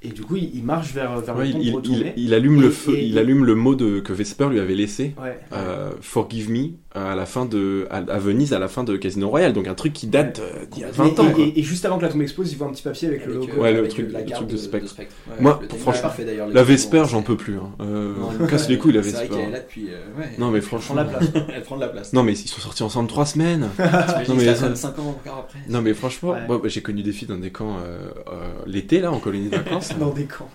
[0.01, 2.13] Et du coup, il, il marche vers, vers Ouais, le pont il, il- retourner.
[2.15, 4.75] il allume Et- le feu, et- il allume le mot de, que Vesper lui avait
[4.75, 5.13] laissé.
[5.21, 5.37] Ouais.
[5.51, 9.29] euh, Forgive me à la fin de à, à Venise à la fin de Casino
[9.29, 11.97] Royale donc un truc qui date d'il y a 20 Et- ans et, juste avant
[11.99, 13.47] que la tombe explose, il voit un petit papier avec, le logo.
[13.61, 14.95] Ouais, le truc- la le garde truc de Spectre.
[14.97, 15.07] Ouais,
[15.39, 17.69] Moi, franchement, est parfait, d'ailleurs, la Vesper j'en peux plus hein.
[17.81, 19.89] Euh, Non, casse les couilles la C'est vrai Vesper qu'elle est là depuis.
[19.91, 20.29] euh, ouais.
[20.39, 21.29] non mais Elle prend franchement la place.
[21.55, 22.13] Elle prend de la place.
[22.13, 23.69] non mais ils sont sortis ensemble 3 semaines
[24.27, 25.59] non, mais ça ça- traîne 5 ans encore après.
[25.69, 26.47] non mais franchement Ouais.
[26.47, 29.55] moi, j'ai connu des filles dans des camps euh, euh, l'été là en colonie de
[29.55, 30.49] vacances Dans des camps.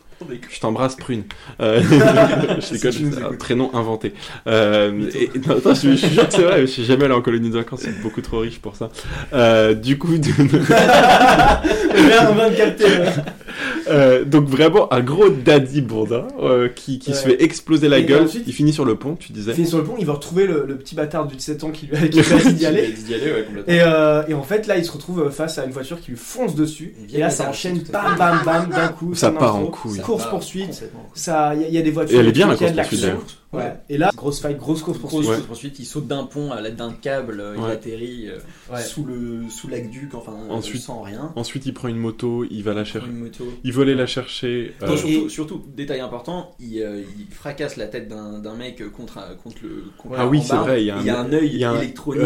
[0.50, 1.24] Je t'embrasse, Prune.
[1.60, 1.82] Euh,
[2.60, 4.14] je déconne, un prénom inventé.
[4.46, 7.14] Euh, et, non, attends, je, je suis sûr que c'est vrai, je suis jamais allé
[7.14, 8.90] en colonie de vacances, c'est beaucoup trop riche pour ça.
[9.32, 10.30] Euh, du coup, de-
[12.06, 12.86] Merde, on vient de capter.
[13.88, 18.04] Euh, donc vraiment un gros daddy bourdin euh, qui, qui se fait exploser la Et
[18.04, 18.22] gueule.
[18.24, 19.52] ensuite- il finit sur le pont, tu Il disais.
[19.54, 21.86] finit sur le pont, il va retrouver le, le petit bâtard de 17 ans qui
[21.86, 22.88] lui a, qui lui a dit d'y aller.
[22.92, 23.72] D'y aller, ouais, complètement.
[23.74, 26.16] Et, euh, et en fait, là, il se retrouve face à une voiture qui lui
[26.18, 26.94] fonce dessus.
[27.12, 29.14] Et là, ça enchaîne bam, bam, bam, d'un coup.
[29.14, 30.00] Ça part en couille.
[30.00, 30.84] Course poursuite.
[31.14, 32.16] Ça, il y, a- il y a des voitures.
[32.16, 33.04] Et elle est bien, la il y
[33.56, 33.72] Ouais.
[33.88, 35.30] Et là, grosse fight, grosse course Grosse poursuite.
[35.30, 37.70] course poursuite, il saute d'un pont à l'aide d'un câble, euh, il Ouais.
[37.72, 38.38] atterrit euh,
[38.72, 38.80] Ouais.
[38.82, 41.32] sous le sous l'aqueduc, enfin euh, Ensuite- sans rien.
[41.36, 43.08] Ensuite, il prend une moto, il va la chercher.
[43.64, 44.72] Il veut aller la chercher.
[44.82, 48.82] euh, Non, surtout, surtout, détail important, il, euh, il fracasse la tête d'un d'un mec
[48.92, 49.84] contre, contre le.
[49.98, 52.22] Contre Ah oui, c'est vrai, il y a un- il y a un œil électronique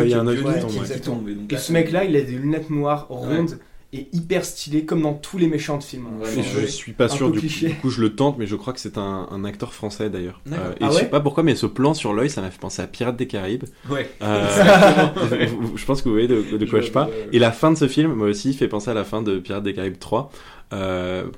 [0.92, 1.28] qui tombe.
[1.50, 3.58] Et, ce mec-là, il a des lunettes noires rondes
[3.94, 6.08] et hyper stylées, comme dans tous les méchants de films.
[6.18, 6.66] Vraiment, je ouais.
[6.66, 8.80] suis pas Un sûr du coup, du coup je le tente mais je crois que
[8.80, 10.66] c'est un, un acteur français d'ailleurs D'accord.
[10.66, 12.50] Euh, et Ah je sais ouais pas pourquoi mais ce plan sur l'œil ça m'a
[12.50, 14.10] fait penser à Pirates des Caraïbes Ouais.
[14.22, 14.46] Euh,
[15.74, 17.88] je pense que vous voyez de, de quoi je, parle et la fin de ce
[17.88, 20.57] film moi aussi fait penser à la fin de Pirates des Caraïbes 3 euh,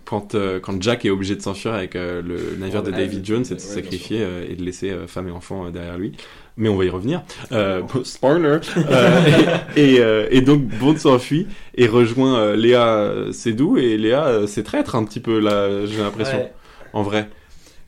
[0.05, 3.25] quand, euh, quand Jack est obligé de s'enfuir avec euh, le navire de Ouais, David
[3.25, 5.99] Jones et de se sacrifier euh, et de laisser euh, femme et enfant euh, derrière
[5.99, 6.13] lui
[6.57, 11.47] mais on va y revenir euh, spoiler Euh, et, et, euh, et donc Bond s'enfuit
[11.77, 15.99] et rejoint euh, Léa Seydoux et Léa euh, c'est traître un petit peu là j'ai
[16.03, 16.53] l'impression Ouais.
[16.93, 17.29] en vrai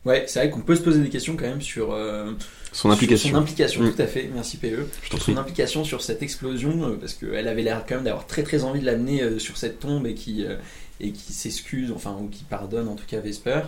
[0.04, 2.32] Ouais, c'est vrai qu'on peut se poser des questions quand même sur, euh,
[2.72, 3.92] son sur implication son implication, Mm.
[3.94, 4.28] tout à fait.
[4.34, 4.86] Merci PE.
[5.12, 8.42] je son implication sur cette explosion, euh, parce qu'elle avait l'air quand même d'avoir très
[8.42, 10.56] très envie de l'amener euh, sur cette tombe et qui, euh,
[11.00, 13.60] et qui s'excuse, enfin, ou qui pardonne en tout cas Vesper.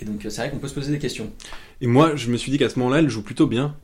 [0.00, 1.30] Et donc c'est vrai qu'on peut se poser des questions.
[1.80, 3.74] et moi je me suis dit qu'à ce moment-là elle joue plutôt bien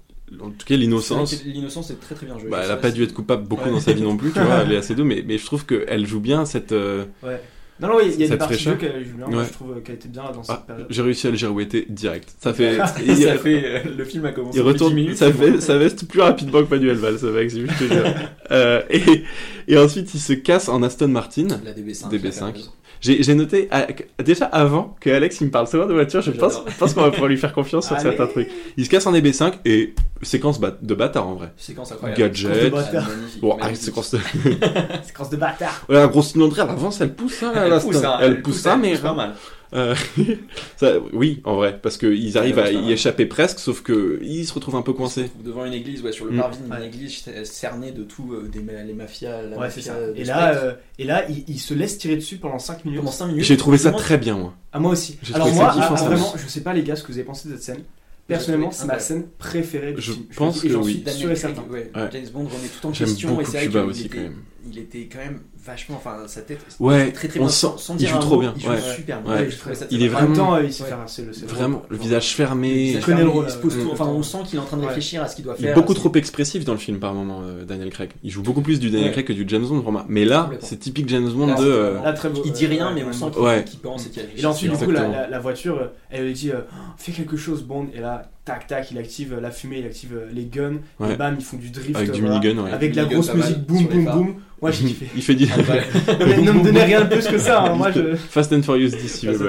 [0.41, 2.51] en tout cas l'innocence L'innocence est très très bien jouée.
[2.51, 3.71] Bah, elle sais a pas dû être coupable beaucoup Ouais.
[3.73, 5.67] dans sa vie non plus, tu vois, elle est assez douce, mais, mais je trouve
[5.67, 6.73] qu'elle joue bien cette.
[6.73, 7.41] euh, Ouais.
[7.81, 9.27] Non, non, il y a- il y a des Cette parties jeu qu'elle joue bien.
[9.27, 9.47] Moi, Ouais.
[9.49, 10.87] je trouve qu'elle était bien dans cette Ah, période.
[10.91, 12.33] j'ai réussi à le girouetter direct.
[12.39, 12.77] Ça fait.
[12.87, 14.59] ça il, fait euh, le film a commencé.
[14.59, 17.51] il retourne, 10 minutes, ça, fait, ça veste plus rapidement que Manuel Valls, ce mec,
[17.51, 18.05] je te jure.
[18.51, 19.25] Euh, et,
[19.69, 21.47] et ensuite, il se casse en Aston Martin.
[21.65, 22.11] La DB5.
[22.11, 22.69] DB5.
[23.05, 23.87] J'ai noté, ah,
[24.25, 26.63] déjà avant que Alex il me parle souvent de voiture, je pense,
[26.95, 28.03] qu'on va pouvoir lui faire confiance sur Allez.
[28.03, 28.49] certains trucs.
[28.79, 31.53] Il se casse en DB5 et séquence bat- de bâtard en vrai.
[31.59, 32.19] Séquence incroyable.
[32.19, 32.55] Gadget.
[32.65, 34.19] Séquence de Ah, magnifique, Bon, ah, séquence de.
[35.05, 35.85] Séquence de bâtard.
[35.89, 38.09] Ouais, la grosse cylindrée, elle avance, elle pousse, hein, là, Elle la pousse, Aston.
[38.09, 38.97] hein, elle pousse ça, mais.
[38.97, 39.35] pas mal.
[39.75, 39.95] Euh,
[40.77, 44.53] ça, oui, en vrai, parce qu'ils arrivent à y échapper presque, sauf que ils se
[44.55, 45.31] retrouvent un peu coincés.
[45.45, 46.39] devant une église, ouais, sur le Mm.
[46.39, 46.87] parvis d'une Ouais.
[46.87, 50.07] église cernée de tout, euh, des, les mafias, la Ouais, c'est mafia ça.
[50.13, 53.01] de Et là, euh, et là il, il se laisse tirer dessus pendant 5 minutes.
[53.01, 53.45] pendant 5 minutes.
[53.45, 54.55] J'ai trouvé ça très bien, moi.
[54.73, 55.19] Ah, moi aussi.
[55.23, 56.05] J'ai Alors, moi, ah, ça.
[56.09, 57.83] vraiment, je sais pas, les gars, ce que vous avez pensé de cette scène.
[58.27, 60.25] Personnellement, c'est ma scène préférée du Je film.
[60.35, 60.93] pense et que j'en oui.
[60.93, 61.65] suis Daniel sûr et certain.
[62.11, 64.37] James Bond remet tout en J'aime question beaucoup et c'est vrai Cuba aussi, quand même.
[64.71, 67.79] Il était quand même vachement, enfin sa tête Ouais, très très on bien, sent- sans,
[67.79, 68.81] sans il joue trop mot, bien, il joue ouais.
[68.97, 69.33] super bien.
[69.33, 69.39] Ouais.
[69.49, 72.91] Ouais, Il est vraiment- temps, il sait faire le Vraiment, le visage fermé.
[72.93, 74.63] Il, connaît le rôle, il se pose euh, tout- le enfin on sent qu'il est
[74.63, 74.89] en train de Ouais.
[74.89, 75.75] réfléchir à ce qu'il doit Il est faire.
[75.77, 78.11] beaucoup trop expressif dans le film par moment, euh, Daniel Craig.
[78.23, 79.13] Il joue beaucoup plus du Daniel Ouais.
[79.13, 80.05] Craig que du James Bond pour moi.
[80.09, 81.65] Mais là, c'est typique James Bond Là, de.
[81.65, 82.43] euh, vraiment- Là, très beau.
[82.45, 83.27] Il dit rien, mais on sent
[83.67, 84.41] qu'il pense et qu'il réfléchit.
[84.41, 86.61] Et là, ensuite, du coup, la, voiture, elle lui dit euh,
[86.97, 87.87] fais quelque chose, Bond.
[87.95, 90.79] Et là, tac, tac, il active euh, la fumée, il active euh, les guns.
[91.01, 91.13] Ouais.
[91.15, 91.97] Et bam, ils font du drift.
[91.97, 92.39] Avec du voilà.
[92.41, 92.71] minigun, ouais.
[92.73, 94.35] Avec la grosse pas musique boum, boum, boum.
[94.63, 95.07] Moi, j'ai kiffé.
[95.15, 95.47] Il fait du.
[95.53, 95.61] Ah,
[96.43, 97.63] ne me donnez rien de plus que ça.
[97.65, 98.15] hein, Moi, je.
[98.17, 99.49] Fast and Furious 10, si Fast vous.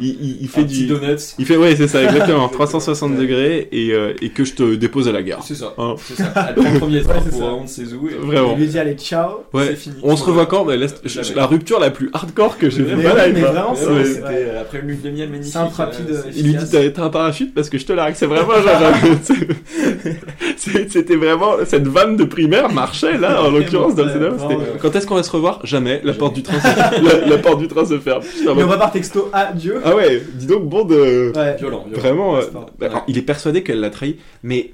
[0.00, 0.86] Il, il, il fait Un petit du.
[0.86, 1.16] donuts.
[1.38, 2.48] Il fait, ouais, c'est ça, exactement.
[2.48, 3.18] 360 Ouais.
[3.18, 5.42] degrés et, euh, et que je te dépose à la gare.
[5.44, 5.74] C'est ça.
[5.76, 5.94] Hein.
[5.98, 6.32] C'est ça.
[6.48, 7.38] Elle prend le premier train pour
[7.94, 8.08] où.
[8.08, 8.54] et- Vraiment.
[8.56, 9.44] Il lui dit allez, ciao.
[9.52, 9.66] Ouais.
[9.68, 9.96] C'est fini.
[10.02, 10.78] On se revoit quand mais.
[11.34, 12.82] La rupture la plus hardcore que j'ai
[13.76, 15.54] c'est- C'était après une lune de miel magnifique.
[16.34, 18.92] Il lui dit t'as un parachute parce que je te l'ai c'est vraiment genre.
[20.56, 21.52] C'était vraiment.
[21.64, 24.66] Cette vanne de primaire marchait là, en l'occurrence, dans le ouais.
[24.78, 25.64] Quand est-ce qu'on va se revoir?
[25.64, 26.02] Jamais.
[26.04, 26.66] La porte, du train se...
[27.02, 28.22] la, la porte du train se ferme.
[28.22, 29.80] Putain, Mais on va par texto adieu.
[29.86, 31.32] Ah ouais, dis donc, bon de.
[31.34, 31.56] Ouais.
[31.56, 31.98] Violent, violent.
[31.98, 32.36] Vraiment.
[32.36, 32.42] Euh,
[32.78, 33.04] bah.
[33.08, 34.72] Il est persuadé qu'elle l'a trahi, mais.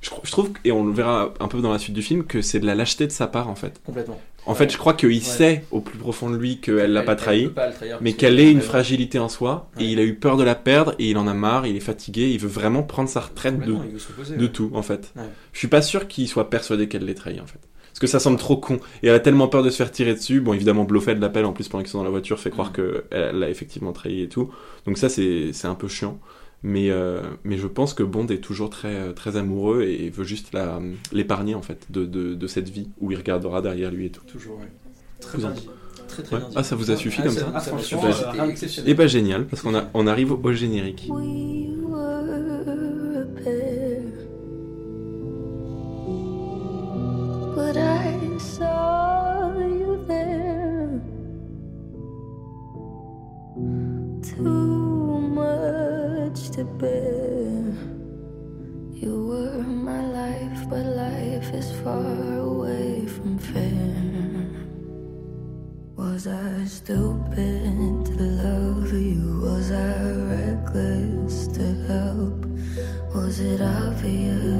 [0.00, 2.60] Je trouve, et on le verra un peu dans la suite du film, que c'est
[2.60, 3.80] de la lâcheté de sa part en fait.
[3.84, 4.18] Complètement.
[4.48, 4.56] En Ouais.
[4.58, 5.20] fait, je crois qu'il Ouais.
[5.20, 7.48] sait au plus profond de lui qu'elle l'a pas trahi.
[7.48, 10.36] pas trahir mais qu'elle que- ait une fragilité en soi, et il a eu peur
[10.38, 13.08] de la perdre, et il en a marre, il est fatigué, il veut vraiment prendre
[13.10, 15.12] sa retraite de, tout, en fait.
[15.52, 17.58] Je suis pas sûr qu'il soit persuadé qu'elle l'ait trahi, en fait.
[17.88, 18.78] Parce que ça semble trop con.
[19.02, 20.40] Et elle a tellement peur de se faire tirer dessus.
[20.40, 23.02] Bon, évidemment, Blofeld l'appelle en plus pendant qu'ils sont dans la voiture, fait croire qu'elle
[23.10, 24.50] l'a effectivement trahi et tout.
[24.86, 26.18] Donc ça, c'est c'est un peu chiant.
[26.64, 30.24] Mais, euh, mais je pense que Bond est toujours très, euh, très amoureux et veut
[30.24, 30.80] juste la-
[31.12, 34.24] l'épargner, en fait, de, de, de cette vie où il regardera derrière lui et tout.
[34.26, 34.68] Toujours, ouais.
[35.20, 35.68] Très bien dit.
[36.08, 36.40] Très très Ouais.
[36.40, 36.54] bien dit.
[36.58, 38.80] Ah, ça vous a suffi comme ça Ah, franchement, suffi.
[38.82, 38.86] euh.
[38.86, 41.06] Et bah génial, parce qu'on a- on arrive au, au générique.
[41.10, 42.24] We were
[43.20, 44.02] a pair,
[47.54, 50.88] but I saw you there.
[54.22, 54.77] Too
[56.38, 57.64] much to bear.
[58.92, 63.94] You were my life, but life is far away from fair.
[65.96, 69.40] Was I stupid to love you?
[69.42, 72.46] Was I reckless to help?
[73.14, 74.57] Was it obvious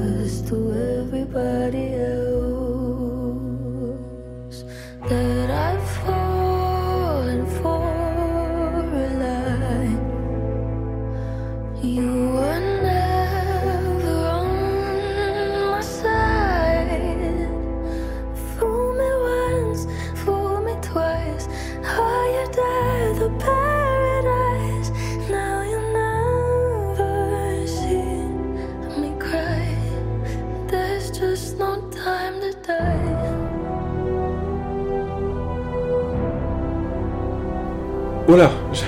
[38.31, 38.83] Oh là je,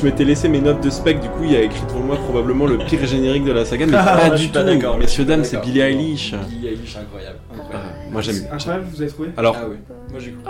[0.00, 2.16] je m'étais laissé mes notes de spec, du coup il y a écrit devant moi
[2.16, 4.54] probablement le pire générique de la saga, mais Ah, pas du tout.
[4.62, 5.60] d'accord, Messieurs, dames, c'est.
[5.60, 6.34] Billie Eilish.
[6.48, 7.38] Billie Eilish, incroyable.
[7.50, 7.88] Ah, incroyable.
[8.10, 8.36] moi j'aime.
[8.50, 9.76] Incroyable, vous avez trouvé Alors, Ah oui,
[10.10, 10.42] moi j'ai cru.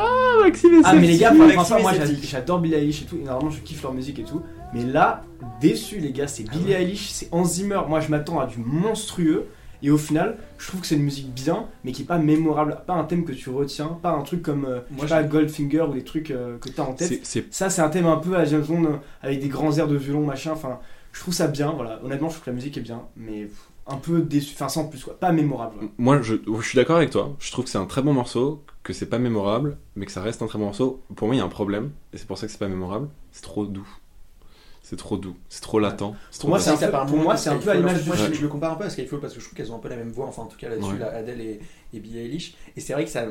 [0.45, 3.51] Maxime et Ah mais les gars, franchement, moi j'adore Billie Eilish et tout, et normalement
[3.51, 5.23] je kiffe leur musique et tout, mais là,
[5.61, 9.47] déçu les gars, c'est Billie Eilish, c'est Hans Zimmer, moi je m'attends à du monstrueux,
[9.83, 12.79] et au final, je trouve que c'est une musique bien, mais qui est pas mémorable,
[12.87, 15.23] pas un thème que tu retiens, pas un truc comme, euh, Moi, je sais pas,
[15.23, 17.09] Goldfinger ou des trucs euh, que t'as en tête.
[17.09, 19.77] C'est- c'est Ça c'est un thème un peu à James Bond, euh, avec des grands
[19.79, 20.79] airs de violon, machin, enfin,
[21.13, 23.57] je trouve ça bien, voilà, honnêtement je trouve que la musique est bien, mais pff,
[23.87, 25.75] un peu déçu, enfin sans plus quoi, pas mémorable.
[25.77, 25.91] voilà.
[25.99, 27.35] Moi, je, je suis d'accord avec toi.
[27.39, 30.21] Je trouve que c'est un très bon morceau, que c'est pas mémorable, mais que ça
[30.21, 31.01] reste un très bon morceau.
[31.17, 33.09] Pour moi, il y a un problème, et c'est pour ça que c'est pas mémorable.
[33.33, 33.89] C'est trop doux.
[34.89, 35.37] C'est trop doux.
[35.51, 36.15] C'est trop latent.
[36.31, 38.41] C'est trop Pour moi, peu- pour moi, c'est un peu à l'image du Moi, je-
[38.41, 39.97] le compare un peu à Skyfall parce que je trouve qu'elles ont un peu la
[39.97, 40.99] même voix, enfin en tout cas là-dessus, Ouais.
[40.99, 41.61] là, Adele et,
[41.93, 42.55] et Billie Eilish.
[42.77, 43.27] Et c'est vrai que ça.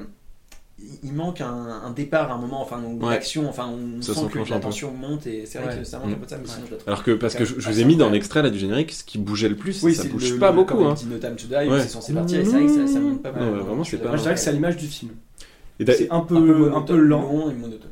[1.03, 3.15] il- manque un, un départ à un moment, enfin, Ouais.
[3.15, 5.79] action, enfin, on Ça sent que la tension monte et c'est vrai Ouais.
[5.79, 6.13] que ça manque Mm.
[6.13, 6.87] un peu de ça, mais sinon je la trouve.
[6.89, 9.03] Alors que, parce que je, je vous ai mis dans l'extrait là du générique, ce
[9.03, 10.75] qui bougeait le plus, Oui, ça bouge le- pas le- beaucoup.
[10.75, 10.93] comme Hein.
[10.93, 11.81] dit No Time to Die, Ouais.
[11.81, 13.49] c'est censé partir et c'est vrai que ça, ça monte pas mal.
[13.49, 15.13] Vraiment, c'est pas- Moi je dirais que c'est à l'image du film.
[15.79, 16.35] C'est un peu,
[16.95, 17.49] lent.
[17.49, 17.89] et monotone.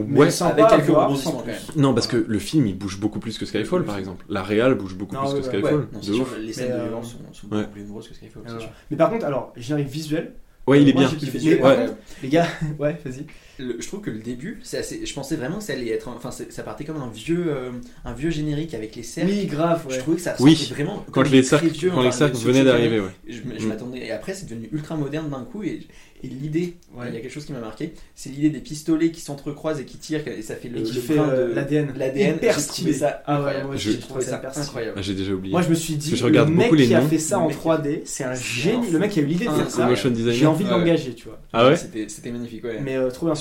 [0.00, 0.30] Ouais.
[0.30, 1.76] sympa avec quelques rebondissements, sans.
[1.76, 4.24] Non, parce que le film il bouge beaucoup plus que Skyfall par exemple.
[4.28, 5.54] La réal bouge beaucoup Non, plus ouais, que ouais.
[5.54, 5.88] Ouais, Skyfall.
[5.92, 6.36] non, de c'est sûr, ouf.
[6.40, 7.60] les scènes Mais, de euh, violence sont, sont ouais.
[7.62, 8.68] beaucoup plus nombreuses que Skyfall, c'est Euh, sûr.
[8.90, 10.32] Mais par contre, alors, générique visuel,
[10.66, 11.10] Ouais, il est Moi, bien.
[11.10, 11.38] j'ai kiffé.
[11.62, 11.76] ouais.
[11.76, 11.86] contre,
[12.24, 12.46] les gars,
[12.80, 13.24] ouais, vas-y.
[13.58, 16.08] Le- je trouve que le début, c'est assez, je pensais vraiment que ça allait être,
[16.08, 17.70] enfin, ça partait comme un vieux, euh,
[18.04, 19.30] un vieux générique avec les cercles.
[19.32, 20.54] Oui, grave, Je trouvais que ça Oui.
[20.56, 23.10] sortait vraiment Quand comme les cercles, vieux, quand les cercles ce venaient d'arriver, ouais.
[23.28, 23.68] Je, Mm.
[23.68, 25.80] m'attendais et après c'est devenu ultra moderne d'un coup et,
[26.22, 27.06] et l'idée, Ouais.
[27.08, 29.84] il y a quelque chose qui m'a marqué, c'est l'idée des pistolets qui s'entrecroisent et
[29.84, 31.92] qui tirent et ça fait le, Et qui le fait euh, de l'ADN.
[31.96, 32.36] l'ADN.
[32.36, 32.92] Hyper J'ai stylé.
[32.92, 34.94] trouvé ça Ah ouais, moi Je- trouvé ça incroyable.
[34.98, 35.52] Ah, J'ai déjà oublié.
[35.52, 38.02] Moi, je me suis dit, je le mec qui a fait ça en mec- 3D,
[38.04, 38.90] c'est un génie.
[38.90, 39.86] Le mec qui a eu l'idée de faire ça.
[39.86, 40.34] motion designer.
[40.34, 41.38] J'ai envie de l'engager, tu vois.
[41.52, 42.80] Ah ouais C'était c'était magnifique, ouais.
[42.82, 43.34] Mais euh, trop bien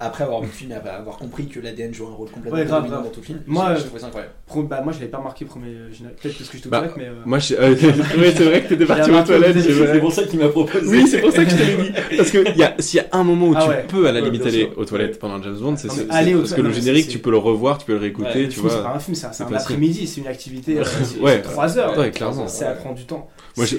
[0.00, 2.64] après avoir vu le film et avoir compris que l'ADN joue un rôle complètement Ouais,
[2.64, 3.06] grave, dominant grave.
[3.08, 4.32] dans tout le film, Moi, trouvé ça incroyable.
[4.46, 6.18] Pro- Bah, moi, je l'avais pas remarqué premier euh, générique.
[6.20, 7.04] Peut-être parce que j'étais aux Bah, mais.
[7.04, 7.54] euh, Moi, je...
[7.54, 7.74] euh,
[8.36, 9.56] c'est vrai que t'étais parti aux toilettes.
[9.60, 10.86] c'est pour ça qu'il m'a proposé.
[10.86, 11.92] Oui, c'est pour ça que je te l'ai dit.
[12.16, 13.84] Parce que y a- s'il y a un moment où Ah tu ouais.
[13.88, 14.72] peux à la limite aller sûr.
[14.78, 17.86] aux toilettes pendant James Bond, c'est parce que le générique, tu peux le revoir, tu
[17.86, 18.94] peux le réécouter, tu film, c'est pas vois.
[18.96, 20.78] un film, c'est un- après-midi, c'est une activité.
[20.78, 20.84] euh,
[21.20, 21.40] Ouais.
[21.42, 21.96] 3 heures.
[21.98, 22.46] Ouais, clairement.
[22.48, 23.28] Ça prend du temps.
[23.56, 23.76] Moi, je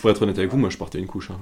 [0.00, 1.28] pourrais être honnête avec vous, moi je portais une couche.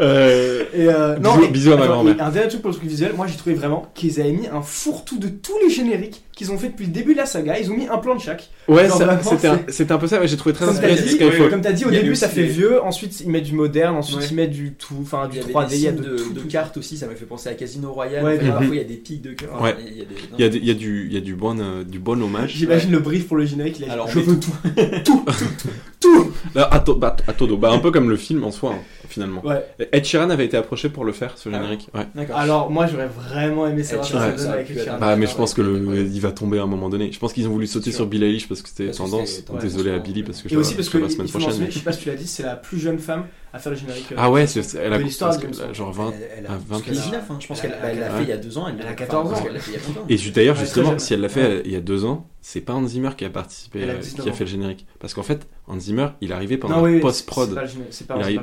[0.00, 2.16] Euh, Et euh, Bisous- mais- bisous à ma grand-mère.
[2.20, 4.62] Un dernier truc pour le truc visuel, moi j'ai trouvé vraiment qu'ils avaient mis un
[4.62, 7.58] fourre-tout de tous les génériques qu'ils ont fait depuis le début de la saga.
[7.58, 8.48] Ils ont mis un plan de chaque.
[8.68, 9.04] Ouais, c'était
[9.48, 11.14] un, c'est- c'était un peu ça, mais j'ai trouvé très Comme t'as inspiré de dit,
[11.16, 11.50] Skyfall.
[11.50, 14.18] comme t'as dit, au début ça fait les- vieux, ensuite ils mettent du moderne, ensuite
[14.20, 14.26] Ouais.
[14.30, 16.02] ils mettent du tout, enfin Il du y avait 3D, des il y a de,
[16.02, 16.48] de, tout, de tout.
[16.48, 18.24] cartes aussi, ça m'a fait penser à Casino Royale.
[18.24, 18.38] Ouais.
[18.38, 19.60] Parfois il y a des pics de cœur.
[19.60, 19.74] Ouais.
[19.86, 21.20] Il y a des- Il y a, des- il y a du, il y a
[21.20, 22.52] du bon, euh, du bon hommage.
[22.54, 24.50] J'imagine le brief pour le générique, il a dit Alors, je veux tout,
[25.04, 25.66] tout, tout,
[26.00, 26.32] tout.
[26.54, 27.56] Là, à, to- bah, à todo.
[27.56, 29.44] Bah, un peu comme le film en soi, hein, finalement.
[29.44, 29.64] Ouais.
[29.92, 31.88] Ed Sheeran avait été approché pour le faire, ce Ah générique.
[31.94, 32.06] Ouais.
[32.14, 32.36] D'accord.
[32.36, 34.98] Alors moi j'aurais vraiment aimé savoir Ed ce que ça Sheeran, donne avec Ed Sheeran.
[34.98, 36.00] Bah, mais je ouais, pense que le, ouais.
[36.12, 37.12] il va tomber à un moment donné.
[37.12, 39.42] Je pense qu'ils ont voulu sauter sur Billie Eilish parce que c'était tendance.
[39.60, 39.98] Désolé à.
[39.98, 41.66] Billy parce que je Et aussi parce que la semaine prochaine.
[41.68, 43.78] je sais pas si tu l'as dit, c'est la plus jeune femme à faire le
[43.78, 44.10] générique.
[44.12, 46.12] euh, Ah ouais, c'est, elle a de l'histoire de genre 20.
[46.38, 47.36] Elle, a 20 parce qu'elle a 19, hein.
[47.40, 48.66] je pense qu'elle l'a fait il y a deux ans.
[48.68, 49.44] Elle, elle a enfin, 14 parce ans.
[49.44, 50.06] qu'elle l'a fait il y a longtemps.
[50.08, 52.86] Et d'ailleurs, justement, si elle l'a fait il y a deux ans, c'est pas Hans
[52.86, 54.86] Zimmer qui a participé, a euh, 19 qui a fait le générique.
[54.98, 57.56] Parce qu'en fait, Hans Zimmer, il arrivait pendant Non, la oui, post-prod.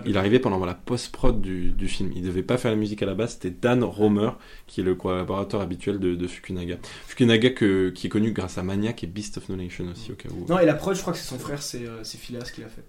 [0.05, 2.11] Il, arrivait pendant la post-prod du, du film.
[2.15, 3.31] Il devait pas faire la musique à la base.
[3.31, 4.29] C'était Dan Romer,
[4.67, 6.77] qui est le collaborateur habituel de, de Fukunaga.
[7.07, 10.15] Fukunaga que- qui est connu grâce à Maniac et Beast of No Nation aussi, au
[10.15, 10.45] cas où.
[10.47, 12.61] Non, et la prod, je crois que c'est son frère, c'est euh, c'est Phileas qui
[12.61, 12.83] l'a fait.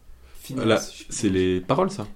[1.09, 2.07] C'est les paroles, ça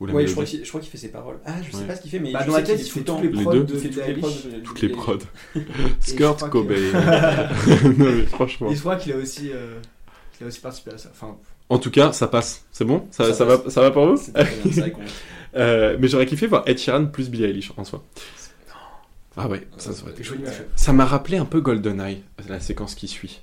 [0.00, 1.38] Ou la Ouais, je mélodie crois qu'il je crois qu'il fait ses paroles.
[1.44, 1.84] Ah, je sais Ouais.
[1.86, 3.22] pas ce qu'il fait, mais Bah, je dans sais la tête, qu'il il fait toutes
[3.22, 4.58] les Les prods deux de Il fait Billie toutes les prods.
[4.64, 5.18] Toutes les prods.
[5.54, 6.74] je Skirt crois que- Cobain.
[7.98, 8.70] non, mais franchement.
[8.70, 9.78] Et je crois qu'il a aussi, euh,
[10.36, 11.08] qu'il a aussi participé à ça.
[11.12, 11.36] Enfin,
[11.68, 12.64] En tout cas, ça passe.
[12.72, 13.60] C'est bon ça, Ça ça, passe.
[13.64, 15.00] va, ça va pour vous C'est très bien, c'est vrai qu'on-
[15.56, 18.04] Euh, Mais j'aurais kiffé voir Ed Sheeran plus Billie Eilish en soi.
[19.36, 20.64] Ah ouais, ça, joli machin.
[20.76, 23.40] Ça m'a rappelé un peu GoldenEye, la séquence qui suit.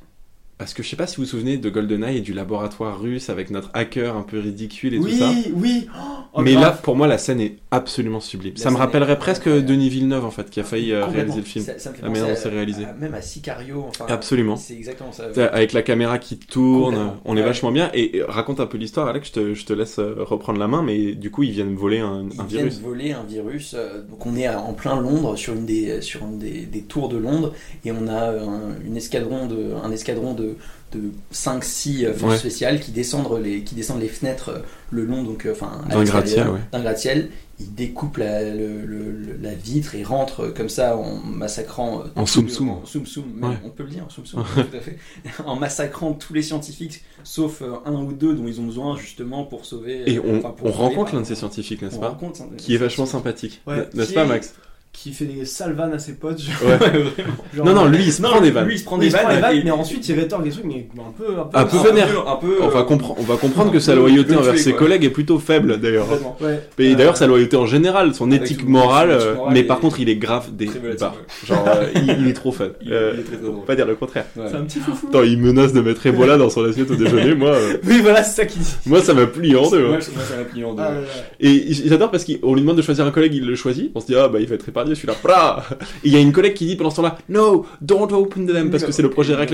[0.57, 3.29] Parce que je sais pas si vous vous souvenez de GoldenEye et du laboratoire russe
[3.29, 5.29] avec notre hacker un peu ridicule et tout ça.
[5.29, 5.87] Oui, oui.
[6.33, 6.63] Oh, Mais grave.
[6.63, 8.53] là, pour moi, la scène est absolument sublime.
[8.55, 9.49] La ça me rappellerait est presque.
[9.49, 11.65] Denis Villeneuve en fait, qui a failli euh, réaliser le film.
[11.65, 12.85] Ça, ça me fait La dont à- c'est réalisé.
[12.85, 13.85] à- Même à Sicario.
[13.89, 14.55] Enfin, Absolument.
[14.55, 15.25] C'est exactement ça.
[15.51, 17.45] Avec la caméra qui tourne, on est Ouais.
[17.45, 17.89] vachement bien.
[17.93, 19.27] Et, raconte un peu l'histoire, Alex.
[19.27, 21.99] Je te, je te laisse euh, reprendre la main, mais du coup, ils viennent voler
[21.99, 22.79] un, Ils un viennent virus.
[22.81, 23.73] voler un virus.
[23.77, 27.09] euh, donc on est en plein Londres, sur une des, sur une des, des tours
[27.09, 30.44] de Londres, et on a un, une escadron de, un escadron de,
[30.91, 32.37] de 5-6 forces Ouais.
[32.37, 34.59] spéciales qui descendent les, qui descendent les fenêtres euh,
[34.91, 36.59] le long donc, euh, enfin, D'un gratte-ciel, ouais.
[36.81, 37.29] gratte-ciel.
[37.57, 42.01] Ils découpent la, le- le- le- la vitre et rentrent euh, comme ça en massacrant.
[42.01, 42.69] euh, En tous soum les- soum.
[42.69, 43.55] En soum soum, même, Ouais.
[43.65, 44.97] on peut le dire, en soum soum, tout à fait.
[45.45, 49.45] En massacrant tous les scientifiques, sauf euh, un ou deux dont ils ont besoin justement
[49.45, 50.03] pour sauver.
[50.11, 52.17] Et euh, on, enfin, pour on sauver, rencontre l'un de ces scientifiques, n'est-ce pas
[52.57, 53.61] Qui est vachement sympathique.
[53.65, 53.87] Ouais.
[53.93, 54.53] N'est-ce pas, Max
[54.97, 56.39] Qui fait des salvanes à ses potes.
[56.41, 56.77] Genre, Ouais.
[57.55, 58.65] genre- Non, non, lui, il se Non, prend des vannes.
[58.65, 60.87] Lui, il se prend des vannes, vannes, et- mais ensuite il rétorque des trucs, mais
[60.97, 61.25] un peu.
[61.37, 62.27] Un peu, Un peu un vénère.
[62.27, 62.57] un peu.
[62.61, 64.79] On va, euh, compre- on va comprendre que sa loyauté envers tuer, ses quoi.
[64.79, 66.07] collègues est plutôt faible, d'ailleurs.
[66.41, 66.59] Ouais.
[66.79, 69.79] Et Euh, d'ailleurs, sa loyauté en général, son Avec éthique morale, euh, mais est- par
[69.79, 71.15] contre, il est grave des barres.
[71.45, 72.69] Genre, euh, il, il est trop fun.
[72.81, 73.65] Il- Euh, il est très, très faut drôle.
[73.65, 74.25] pas dire le contraire.
[74.37, 74.45] Ouais.
[74.49, 75.07] C'est un petit foufou.
[75.09, 78.23] Attends, il menace de mettre Ebola dans son assiette au déjeuner, moi, euh, Oui, voilà,
[78.23, 78.75] c'est ça qu'il dit.
[78.87, 79.85] moi ça m'a plié en deux.
[79.85, 79.89] hein.
[79.89, 80.81] Moi, je- moi, ça m'a plié en deux.
[80.81, 80.97] Là, là.
[81.39, 83.91] Et j'adore parce qu'on lui demande de choisir un collègue, il le choisit.
[83.93, 85.63] On se dit, ah bah il va être celui-là.
[86.03, 88.83] Il y a une collègue qui dit pendant ce temps-là, no, don't open them, parce
[88.83, 89.45] que c'est le projet rien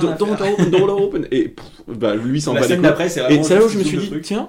[0.00, 1.26] Don't, open, don't open.
[1.30, 2.86] Et pff, bah lui s'en bat les couilles.
[3.30, 4.22] Et c'est là où je me suis dit, truc.
[4.22, 4.48] tiens,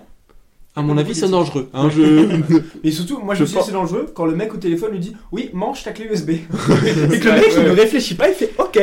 [0.76, 1.68] à mon avis c'est dangereux.
[1.74, 2.40] Hein, je...
[2.84, 4.92] Et surtout, moi je Je me suis dit c'est dangereux quand le mec au téléphone
[4.92, 6.30] lui dit Oui, mange ta clé USB.
[6.30, 8.80] et C'est que le mec il ne réfléchit pas, il fait Ok.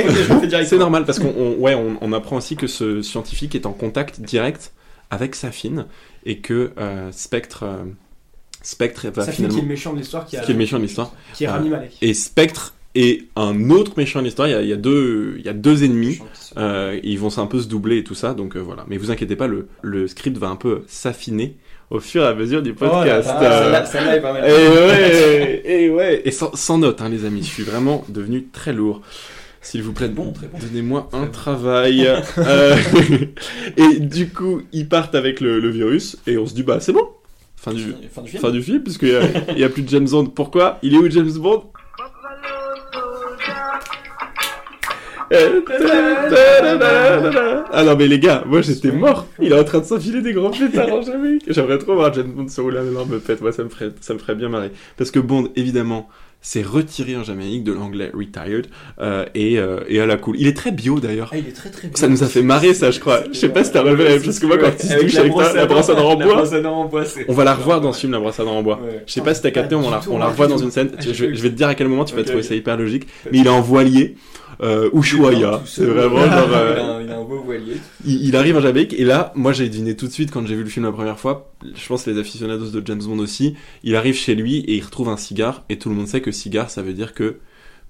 [0.66, 3.72] C'est normal parce qu'on on- ouais, on, on apprend aussi que ce scientifique est en
[3.72, 4.72] contact direct
[5.10, 5.86] avec Safine
[6.24, 7.84] et que euh, Spectre, euh,
[8.68, 10.54] Spectre va Ça fait qui est finalement le méchant de l'histoire qui, a- qui est
[10.54, 11.46] le méchant de l'histoire qui est.
[11.48, 11.92] Rami Malek.
[12.02, 14.48] et Spectre est un autre méchant de l'histoire.
[14.48, 16.18] Il y a, il y a deux, il y a deux ennemis.
[16.56, 18.84] Euh, ils vont un peu se doubler et tout ça, donc euh, voilà.
[18.88, 21.56] Mais vous inquiétez pas, le, le script va un peu s'affiner
[21.90, 23.28] au fur et à mesure du podcast.
[23.30, 24.50] Ah, Euh, celle-là- Celle-là est pas mal.
[24.50, 27.42] et ouais, et ouais, et sans, sans note, hein, les amis.
[27.44, 29.00] Je suis vraiment devenu très lourd.
[29.60, 30.58] S'il vous plaît, Bon, très bon.
[30.60, 32.06] donnez-moi un travail.
[32.38, 32.76] Euh,
[33.76, 36.92] et du coup, ils partent avec le, le virus et on se dit bah c'est
[36.92, 37.06] bon.
[37.56, 38.42] Fin du, Fin du film.
[38.42, 39.08] fin du film, puisqu'il
[39.56, 40.26] y, a- a plus de James Bond.
[40.26, 41.64] Pourquoi Il est où James Bond
[47.72, 49.26] ah non mais les gars, moi j'étais mort.
[49.40, 51.44] Il est en train de s'enfiler des grands pétards en Jamaïque.
[51.48, 53.40] J'aimerais trop voir James Bond se rouler un énorme pète.
[53.40, 54.70] Moi ça me ferait, ça me ferait bien marrer.
[54.96, 56.08] Parce que Bond, évidemment,
[56.46, 58.68] s'est retiré en Jamaïque de l'anglais retired
[59.00, 60.36] euh, et, euh, et à la cool.
[60.38, 61.30] Il est très bio d'ailleurs.
[61.32, 61.96] Ah, il est très très bien.
[61.96, 63.24] Ça nous a fait marrer ça, je crois.
[63.32, 65.66] Je sais pas si t'as relevé la même chose que moi quand touche avec la
[65.66, 67.04] brosse à dents en bois.
[67.26, 68.80] On va la revoir dans ce film, la dents en bois.
[69.08, 70.92] Je sais pas si t'as capté, Pas on la, la revoit dans une scène.
[70.96, 73.08] Ah, Je, vais te dire à quel moment tu vas trouver ça hyper logique.
[73.32, 74.14] Mais il est en voilier.
[74.62, 77.74] Euh, Ushuaïa, c'est vraiment genre, euh, Il a un- il a un beau voilier.
[78.06, 80.54] il, il arrive en Jamaïque et là, moi j'ai deviné tout de suite quand j'ai
[80.56, 81.52] vu le film la première fois.
[81.62, 83.54] Je pense les aficionados de James Bond aussi.
[83.84, 86.30] Il arrive chez lui et il retrouve un cigare et tout le monde sait que
[86.30, 87.36] cigare ça veut dire que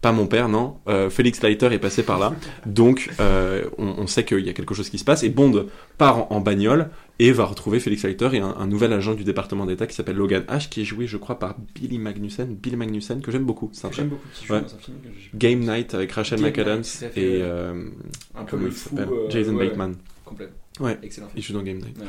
[0.02, 0.76] Pas mon père, non.
[0.88, 2.32] Euh, Félix Leiter est passé par là.
[2.64, 5.24] Donc, euh, on, on sait qu'il y a quelque chose qui se passe.
[5.24, 5.66] Et Bond
[5.98, 9.24] part en, en bagnole et va retrouver Félix Leiter et un, un nouvel agent du
[9.24, 12.54] département d'État qui s'appelle Logan Ash, qui est joué, je crois, par Billy Magnussen.
[12.54, 13.70] Billy Magnussen, que j'aime beaucoup.
[13.72, 14.60] C'est un J'aime beaucoup qui joue Ouais.
[14.60, 17.88] dans un film que Game Night avec Rachel Game McAdams Night, et euh,
[18.36, 18.96] un peu le il fou.
[18.98, 19.94] euh, Jason ouais, Bateman.
[20.24, 20.56] Complètement.
[20.80, 20.98] Ouais.
[21.02, 21.56] Excellent Il film.
[21.56, 21.98] joue dans Game Night.
[21.98, 22.04] Ouais.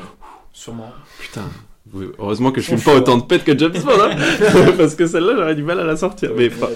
[0.51, 0.91] Sûrement.
[1.19, 1.49] Putain.
[1.93, 4.15] Oui, Heureusement que je Son filme pas autant de pets que James Bond, hein
[4.77, 6.31] parce que celle-là j'aurais du mal à la sortir.
[6.37, 6.69] Mais fra-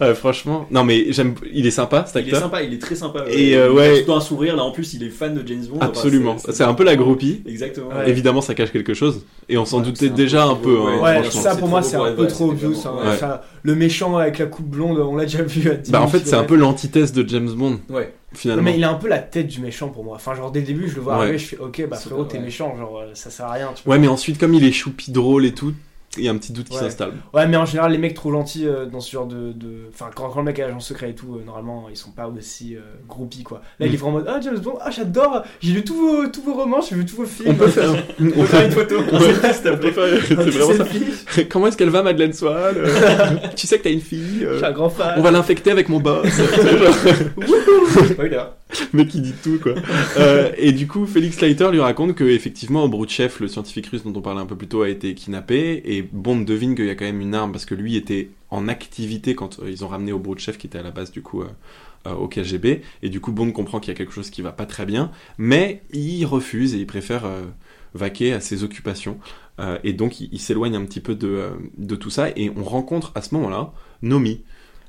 [0.00, 2.42] ouais, franchement, non mais j'aime, il est sympa cet Il est acteur.
[2.42, 3.24] sympa, il est très sympa.
[3.28, 3.56] Et, ouais.
[3.56, 3.86] euh, Il ouais.
[3.86, 5.76] a tout le temps un sourire, là en plus il est fan de James Bond.
[5.78, 6.36] Enfin, Absolument.
[6.38, 7.42] C'est un peu la groupie.
[7.46, 7.88] Exactement.
[7.88, 8.08] Ouais.
[8.10, 9.24] Évidemment, ça cache quelque chose.
[9.48, 10.74] Et on s'en Ouais, doutait un déjà peu un peu.
[10.76, 11.40] trop- hein, ouais, Ouais, franchement.
[11.42, 12.74] ça pour moi c'est un ouais, peu ouais, trop obvious.
[12.86, 12.92] hein.
[13.02, 13.08] ouais.
[13.14, 16.08] Enfin, le méchant avec la coupe blonde, on l'a déjà vu à 10 Bah en
[16.08, 18.12] 000 fait, c'est un peu l'antithèse de James Bond Ouais.
[18.34, 18.62] Finalement.
[18.62, 20.16] Mais il a un peu la tête du méchant pour moi.
[20.16, 21.22] Enfin, genre dès le début, je le vois Ouais.
[21.22, 23.72] arriver, je fais ok, bah frérot, t'es méchant, genre euh, ça sert à rien.
[23.74, 23.94] Tu vois.
[23.94, 25.74] Ouais, mais ensuite, comme il est choupi drôle et tout,
[26.16, 27.12] il y a un petit doute qui s'installe.
[27.34, 29.52] Ouais, mais en général, les mecs trop gentils euh, dans ce genre de.
[29.52, 32.10] de- Enfin, quand, quand le mec est agent secret et tout, euh, normalement, ils sont
[32.12, 33.60] pas aussi euh, groupies quoi.
[33.78, 33.94] Là, il Mm.
[33.94, 36.54] est vraiment en mode Ah, James Bond, ah, j'adore, j'ai lu tous vos, tous vos
[36.54, 37.50] romans, j'ai vu tous vos films.
[37.50, 37.90] On peut faire,
[38.36, 38.96] On faire une photo.
[39.52, 41.42] C'est vraiment ça.
[41.50, 42.76] Comment est-ce qu'elle va, Madeleine Soal
[43.56, 44.38] Tu sais que t'as une fille.
[44.40, 45.14] Je euh, suis un grand fan.
[45.18, 46.26] On va l'infecter avec mon boss.
[48.10, 48.42] Spoiler.
[48.92, 49.74] le mec qui dit tout quoi.
[50.16, 54.12] Euh, et du coup, Félix Leiter lui raconte que effectivement, Brouchev, le scientifique russe dont
[54.14, 55.82] on parlait un peu plus tôt, a été kidnappé.
[55.84, 58.68] Et Bond devine qu'il y a quand même une arme parce que lui était en
[58.68, 61.42] activité quand euh, ils ont ramené au Brouchev qui était à la base du coup.
[61.42, 61.46] euh,
[62.06, 64.52] euh, au KGB et du coup Bond comprend qu'il y a quelque chose qui va
[64.52, 67.42] pas très bien mais il refuse et il préfère euh,
[67.94, 69.18] vaquer à ses occupations
[69.60, 72.52] Euh, et donc il, il s'éloigne un petit peu de, euh, de tout ça et
[72.56, 74.42] on rencontre à ce moment-là Nomi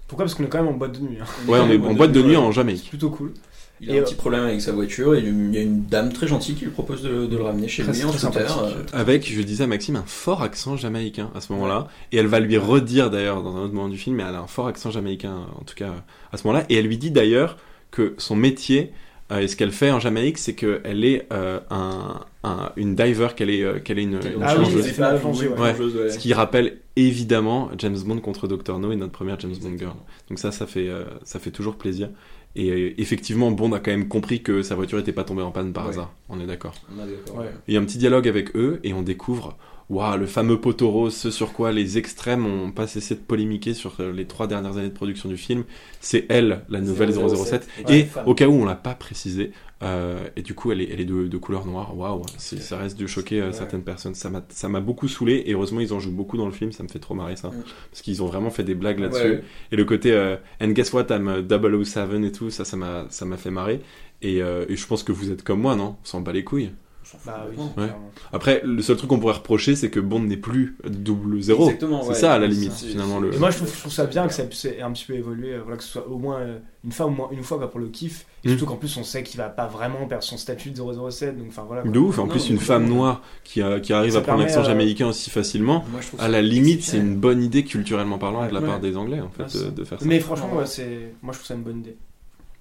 [0.08, 0.26] Pourquoi?
[0.26, 1.18] Parce qu'on est quand même en boîte de nuit.
[1.20, 1.26] hein.
[1.48, 3.34] ouais on est en boîte de nuit en Jamaïque C'est plutôt cool.
[3.82, 5.86] Il a Et, un euh, petit problème avec sa voiture et il y a une
[5.86, 8.64] dame très gentille qui lui propose de, de le ramener chez Très- lui en scooter.
[8.64, 11.88] euh, avec, je disais à Maxime, un fort accent jamaïcain à ce moment-là.
[12.12, 14.42] Et elle va lui redire d'ailleurs dans un autre moment du film, mais elle a
[14.42, 15.94] un fort accent jamaïcain en tout cas
[16.34, 16.66] à ce moment-là.
[16.70, 17.58] Et elle lui dit d'ailleurs
[17.92, 18.92] que son métier
[19.32, 23.28] euh, et ce qu'elle fait en Jamaïque, c'est qu'elle est euh, un, un- une diver,
[23.36, 24.86] qu'elle est, euh, qu'elle est une, une Ah oui, plongeuse.
[24.88, 25.60] c'est pas plongée, ouais.
[25.60, 25.74] Ouais.
[25.76, 26.10] Plongeuse, ouais.
[26.10, 29.94] Ce qui rappelle évidemment James Bond contre Dr No et notre première James Bond girl.
[30.30, 32.10] Donc ça, ça fait, euh, ça fait toujours plaisir.
[32.56, 35.52] Et euh, effectivement, Bond a quand même compris que sa voiture n'était pas tombée en
[35.52, 35.92] panne par Ouais.
[35.92, 36.14] hasard.
[36.30, 36.74] On est d'accord.
[36.98, 37.52] Ouais.
[37.68, 39.58] Il y a un petit dialogue avec eux et on découvre
[39.90, 43.74] waouh, le fameux poteau rose, ce sur quoi les extrêmes ont pas cessé de polémiquer
[43.74, 45.64] sur euh, les trois dernières années de production du film.
[46.00, 47.68] C'est elle, la nouvelle 007.
[47.88, 50.90] Ouais, Et au cas où on l'a pas précisé, euh, et du coup elle est,
[50.92, 53.54] elle est de, de couleur noire, waouh, ça reste de choquer euh, Ouais.
[53.54, 54.14] certaines personnes.
[54.16, 54.30] Ça
[54.70, 57.00] m'a beaucoup saoulé et heureusement ils en jouent beaucoup dans le film, ça me fait
[57.00, 57.50] trop marrer ça.
[57.50, 57.64] Mm.
[57.92, 59.22] Parce qu'ils ont vraiment fait des blagues là-dessus.
[59.30, 59.44] Ouais.
[59.72, 63.06] Et le côté euh, And guess what, I'm euh, 007 et tout, ça ça m'a
[63.10, 63.82] ça m'a fait marrer.
[64.22, 65.96] Et, euh, et je pense que vous êtes comme moi, non?
[66.02, 66.72] On s'en bat les couilles.
[67.26, 67.90] Bah oui, Ouais.
[68.34, 71.64] Après, le seul truc qu'on pourrait reprocher, c'est que Bond n'est plus double zéro.
[71.66, 72.16] Exactement, C'est ouais.
[72.16, 72.86] ça, à la limite, ça.
[72.88, 73.20] finalement.
[73.20, 73.34] Le...
[73.34, 75.54] Et moi, je trouve, je trouve ça bien que ça puisse un petit peu évoluer,
[75.54, 77.70] euh, voilà, que ce soit au moins euh, une fois, au moins une fois quoi,
[77.72, 78.26] pour le kiff.
[78.44, 78.52] Et Mm.
[78.52, 80.76] surtout qu'en plus, on sait qu'il va pas vraiment perdre son statut de
[81.10, 81.38] 007.
[81.38, 81.82] Donc, enfin voilà.
[81.82, 81.92] quoi.
[81.92, 84.42] De ouf, en Non, plus, une femme noire qui, a- qui arrive Ça à prendre
[84.42, 88.48] l'accent euh, jamaïcain aussi facilement, Moi, à la limite, c'est une bonne idée culturellement parlant
[88.48, 88.68] de la Ouais.
[88.68, 90.06] part des Anglais, en fait, Ouais, de, faire ça.
[90.08, 90.60] Mais franchement, Ouais.
[90.60, 91.12] ouais, c'est...
[91.22, 91.98] moi, je trouve ça une bonne idée.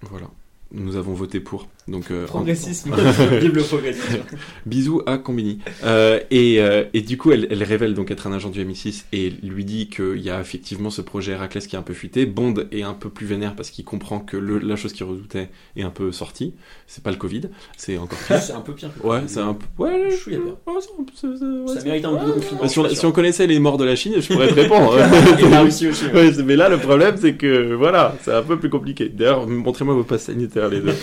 [0.03, 0.27] Voilà.
[0.73, 1.69] Nous avons voté pour.
[1.89, 2.95] Donc, euh, en- Progressisme.
[3.41, 4.19] Vive le progressisme.
[4.67, 5.59] Bisous à Combini.
[5.85, 9.05] Euh, et, euh, et du coup, elle, elle révèle donc être un agent du MI6
[9.13, 12.27] et lui dit qu'il y a effectivement ce projet Héraclès qui est un peu fuité.
[12.27, 15.49] Bond est un peu plus vénère parce qu'il comprend que le, la chose qu'il redoutait
[15.77, 16.53] est un peu sortie.
[16.87, 17.43] C'est pas le Covid,
[17.77, 18.39] c'est encore pire.
[18.41, 18.91] C'est un peu pire.
[19.01, 19.65] que Ouais, c'est un peu.
[19.83, 20.39] Ouais, pire.
[20.67, 20.81] ouais, ouais,
[21.17, 22.33] Ça c'est- mérite un ouais.
[22.35, 22.69] confinement.
[22.69, 24.95] Si on, je si connaissait les morts de la Chine, je pourrais te répondre.
[25.39, 26.05] Et la Russie aussi.
[26.45, 29.09] mais là, le problème, c'est que voilà, c'est un peu plus compliqué.
[29.09, 30.95] D'ailleurs, montrez-moi vos passes sanitaires, les deux.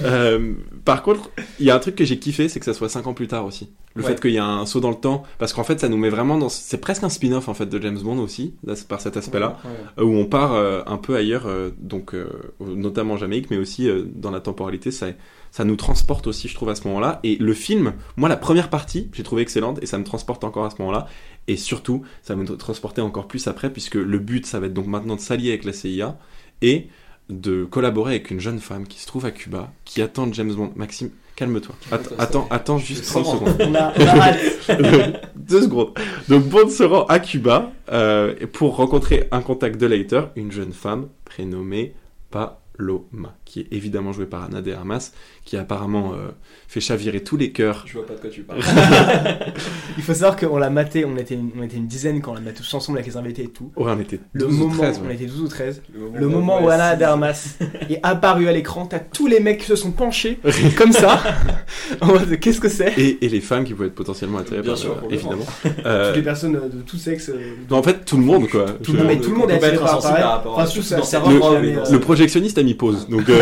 [0.28, 0.52] Euh,
[0.84, 3.06] par contre, il y a un truc que j'ai kiffé, c'est que ça soit 5
[3.06, 3.70] ans plus tard aussi.
[3.94, 4.10] Le Ouais.
[4.10, 6.08] fait qu'il y a un saut dans le temps, parce qu'en fait, ça nous met
[6.10, 6.48] vraiment dans.
[6.48, 9.70] C'est presque un spin-off en fait de James Bond aussi, là, par cet aspect-là, Ouais.
[9.98, 12.14] euh, où on part euh, un peu ailleurs, euh, donc
[12.60, 14.90] notamment en Jamaïque, mais aussi dans la temporalité.
[14.90, 15.06] Ça,
[15.50, 17.20] ça nous transporte aussi, je trouve, à ce moment-là.
[17.24, 20.64] Et le film, moi, la première partie, j'ai trouvé excellente, et ça me transporte encore
[20.66, 21.06] à ce moment-là.
[21.48, 24.74] Et surtout, ça va me transporter encore plus après, puisque le but, ça va être
[24.74, 26.18] donc maintenant de s'allier avec la CIA
[26.60, 26.88] et
[27.28, 30.72] de collaborer avec une jeune femme qui se trouve à Cuba, qui attend James Bond.
[30.76, 31.74] Maxime, calme-toi.
[31.90, 33.34] Att- Calme-toi, attends, attends juste je 30 sens.
[33.38, 33.54] secondes.
[33.60, 35.30] On a, on a hâte.
[35.36, 35.92] Deux secondes.
[36.28, 40.72] Donc Bond se rend à Cuba euh, pour rencontrer un contact de Leiter, une jeune
[40.72, 41.94] femme prénommée
[42.30, 45.12] Paloma, qui est évidemment joué par Anna de Armas,
[45.48, 46.28] qui a apparemment euh,
[46.68, 47.84] fait chavirer tous les cœurs.
[47.86, 48.60] Je vois pas de quoi tu parles.
[49.96, 52.34] Il faut savoir qu'on l'a maté, on était, une, on était une dizaine quand on
[52.34, 53.72] l'a maté tous ensemble avec les invités et tout.
[53.76, 55.14] Ouais, on était Le 12 ou moment, 13, on ouais.
[55.14, 55.82] était 12 ou 13.
[56.14, 57.56] Le moment où Anna de Armas
[57.88, 60.38] est apparue à l'écran, t'as tous les mecs qui se sont penchés
[60.76, 61.18] comme ça.
[62.02, 62.92] en mode qu'est-ce que c'est?
[62.98, 65.46] Et, et les femmes qui pouvaient être potentiellement attirées Bien par sûr, le- évidemment.
[65.86, 67.30] Euh, Toutes les personnes euh, de tout sexe.
[67.30, 68.66] euh, non, en fait, tout le monde, quoi.
[68.82, 71.76] Tout le monde, mais tout le monde est attiré être par pareil.
[71.90, 73.38] Le projectionniste a mis pause, donc euh,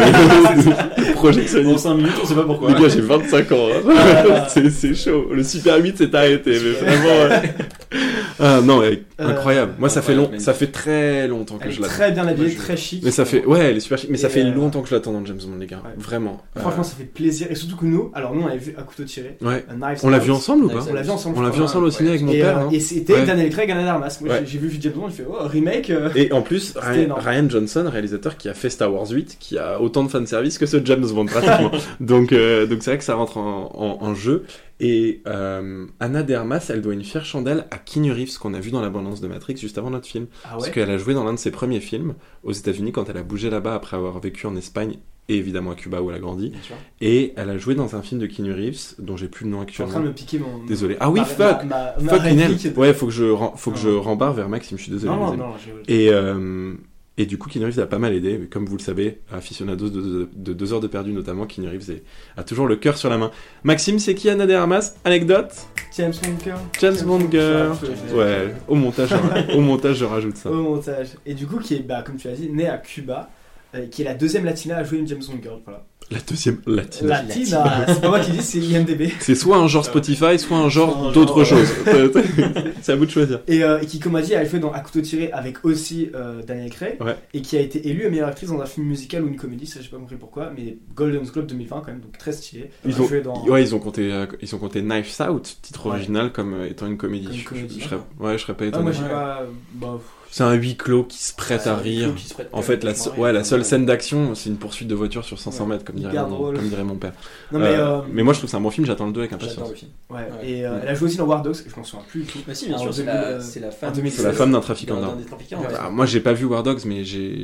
[0.99, 1.87] le projectionniste.
[1.97, 2.73] 5 minutes, on sait pas pourquoi.
[2.73, 3.69] Les gars, j'ai 25 ans.
[3.75, 3.93] hein.
[4.29, 4.47] Ah.
[4.49, 5.29] c'est, c'est chaud.
[5.33, 7.43] Le Super 8 s'est arrêté, mais vraiment.
[8.39, 9.73] Ah, non, ouais, Euh, incroyable.
[9.79, 11.95] Moi, ça fait long, ça fait très longtemps que Elle je est l'attends.
[11.95, 13.03] très bien habillée, je- très chic.
[13.03, 14.11] Mais ça fait, ouais, elle est super chic.
[14.11, 15.81] Mais ça fait euh, longtemps que je l'attends dans James Bond, les gars.
[15.85, 15.93] Ouais.
[15.97, 16.43] Vraiment.
[16.55, 17.47] Franchement, Euh, ça fait plaisir.
[17.51, 19.39] Et surtout que nous, alors nous, on l'avait vu à couteau tiré.
[19.41, 19.65] ouais.
[20.03, 21.39] On l'a vu ensemble ou pas On l'a vu ensemble.
[21.39, 22.59] On l'a je vu ensemble au ciné avec mon et, père.
[22.59, 22.69] euh, hein.
[22.73, 23.25] et c'était Ouais.
[23.25, 24.19] Daniel Craig, Anna Armas.
[24.21, 24.43] Moi, Ouais.
[24.47, 25.89] j'ai- vu James Bond, j'ai fait oh remake.
[25.91, 26.11] euh.
[26.15, 30.05] Et en plus, Ryan, Johnson, réalisateur qui a fait Star Wars 8, qui a autant
[30.05, 31.71] de fanservice que ce James Bond pratiquement.
[32.01, 34.45] donc euh, donc c'est vrai que ça rentre en, en- en jeu.
[34.79, 38.61] Et euh, Anna de Armas, elle doit une fière chandelle à Keanu Reeves qu'on a
[38.61, 40.27] vu dans l'abondance de Matrix juste avant notre film.
[40.45, 40.71] Ah Parce ouais.
[40.71, 43.49] qu'elle a joué dans l'un de ses premiers films aux États-Unis quand elle a bougé
[43.49, 44.97] là-bas après avoir vécu en Espagne
[45.29, 46.53] et évidemment à Cuba où elle a grandi.
[47.01, 49.65] Et elle a joué dans un film de Keanu Reeves dont j'ai plus le nom
[49.67, 50.05] Je suis en train actuellement.
[50.05, 50.65] de me piquer mon.
[50.67, 50.97] Désolé.
[51.01, 51.39] Ah oui, ma- fuck.
[51.39, 52.51] ma- ma- ma Fuck Inel.
[52.53, 54.77] réplique de- Ouais, faut que je faut que je rembarre vers Maxime.
[54.77, 55.13] Je suis désolé.
[55.17, 55.53] Non, non, non.
[55.89, 56.75] Et, euh,
[57.19, 58.37] et du coup, Keanu Reeves a pas mal aidé.
[58.39, 61.69] Mais Comme vous le savez, aficionados de, de, de deux heures de perdu notamment, Keanu
[61.69, 62.03] Reeves est-
[62.37, 63.31] a toujours le cœur sur la main.
[63.65, 64.95] Maxime, c'est qui Anna de Armas?
[65.05, 65.51] Anecdote?
[65.97, 66.59] James Bond Girl.
[66.81, 67.73] James Bond Girl.
[68.15, 70.51] Ouais, au montage, je- au montage, je rajoute ça.
[70.51, 71.09] Au montage.
[71.25, 73.31] Et du coup, qui est, bah, comme tu as dit, née à Cuba,
[73.75, 75.61] euh, qui est la deuxième latina à jouer une James Bond Girl.
[75.65, 75.85] Voilà.
[76.11, 77.09] La deuxième latine.
[77.09, 79.11] Latina, c'est pas moi qui dis, c'est IMDB.
[79.19, 81.67] C'est soit un genre Spotify, soit un genre d'autre chose.
[82.83, 83.41] c'est à vous de choisir.
[83.49, 86.11] Et, euh, et qui, comme a dit, a joué dans À couteau tiré avec aussi
[86.15, 86.97] euh, Daniel Craig.
[87.03, 87.17] Ouais.
[87.35, 89.81] Et qui a été élue meilleure actrice dans un film musical ou une comédie, ça
[89.83, 92.71] j'ai pas compris pourquoi, mais Golden Globe 2020 quand même, donc très stylé.
[92.85, 95.87] Ils ont, joué dans- ouais, ils ont compté, euh, ils ont compté Knives Out, titre
[95.87, 95.93] Ouais.
[95.97, 97.25] original, comme euh, étant une comédie.
[97.27, 98.27] Comme une Je- comédie, je, je serais, d'accord.
[98.29, 98.83] ouais, je serais pas Ah, étonné.
[98.85, 99.09] moi j'ai Ouais.
[99.09, 99.43] pas.
[99.75, 99.99] Bah,
[100.31, 102.15] C'est un huis clos qui se prête à rire.
[102.15, 104.95] qui se prête En fait, la, ouais, la seule scène d'action, c'est une poursuite de
[104.95, 105.71] voiture sur 500 Ouais.
[105.71, 106.57] mètres, comme dirait, mon, drôle.
[106.57, 107.13] comme dirait mon père.
[107.53, 107.67] Non mais.
[107.69, 109.33] Euh, euh, mais moi, je trouve que c'est un bon film, j'attends le 2 avec
[109.33, 109.69] impatience.
[109.71, 109.91] le film.
[110.11, 110.49] Ouais, Ouais.
[110.51, 112.39] et euh, elle a joué aussi dans War Dogs, je m'en souviens plus du tout.
[112.47, 113.29] Bah si, bien En sûr, c'est 2000, la,
[113.69, 113.93] euh, femme.
[113.95, 114.21] 2016.
[114.21, 115.19] C'est la femme d'un trafiquant d'armes.
[115.19, 115.61] des trafiquants.
[115.61, 115.67] Ouais.
[115.69, 115.73] ouais.
[115.81, 117.43] Ah, moi, j'ai pas vu War Dogs, mais j'ai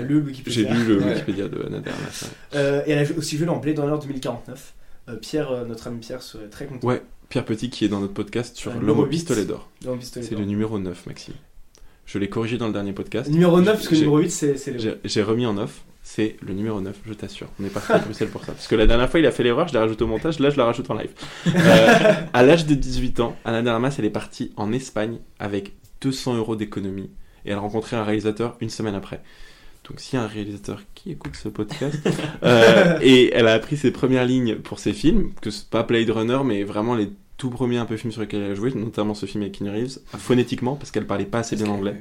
[0.00, 0.20] lu le.
[0.22, 1.58] Wikipédia de.
[2.54, 4.74] Euh, et elle a aussi joué dans Blade Runner 2049.
[5.08, 6.86] Euh, Pierre, notre ami Pierre, serait très content.
[6.86, 9.10] Ouais, Pierre Petit qui est dans notre podcast sur Euh, l'homme numéro au huit.
[9.10, 9.68] pistolet d'or.
[10.00, 11.34] C'est le numéro 9, Maxime.
[12.06, 13.30] Je l'ai corrigé dans le dernier podcast.
[13.30, 14.98] Numéro 9, parce que J'ai- numéro 8, c'est le.
[15.04, 17.48] J'ai remis en off, c'est le numéro 9, je t'assure.
[17.60, 18.52] On est parti à Bruxelles pour ça.
[18.52, 20.50] Parce que la dernière fois, il a fait l'erreur, je l'ai rajouté au montage, là,
[20.50, 21.10] je la rajoute en live.
[21.46, 25.72] Euh, à l'âge de 18 ans, Anna de Armas, elle est partie en Espagne avec
[26.02, 27.10] 200 euros d'économie.
[27.44, 29.22] Et elle a rencontré un réalisateur une semaine après.
[29.88, 31.98] Donc, s'il y a un réalisateur qui écoute ce podcast,
[32.44, 36.10] euh, et elle a appris ses premières lignes pour ses films, que c'est pas Blade
[36.10, 37.10] Runner, mais vraiment les
[37.42, 39.70] tout premiers un peu films sur lesquels elle a joué, notamment ce film avec Keanu
[39.70, 42.00] Reeves, phonétiquement, parce qu'elle parlait pas assez bien anglais.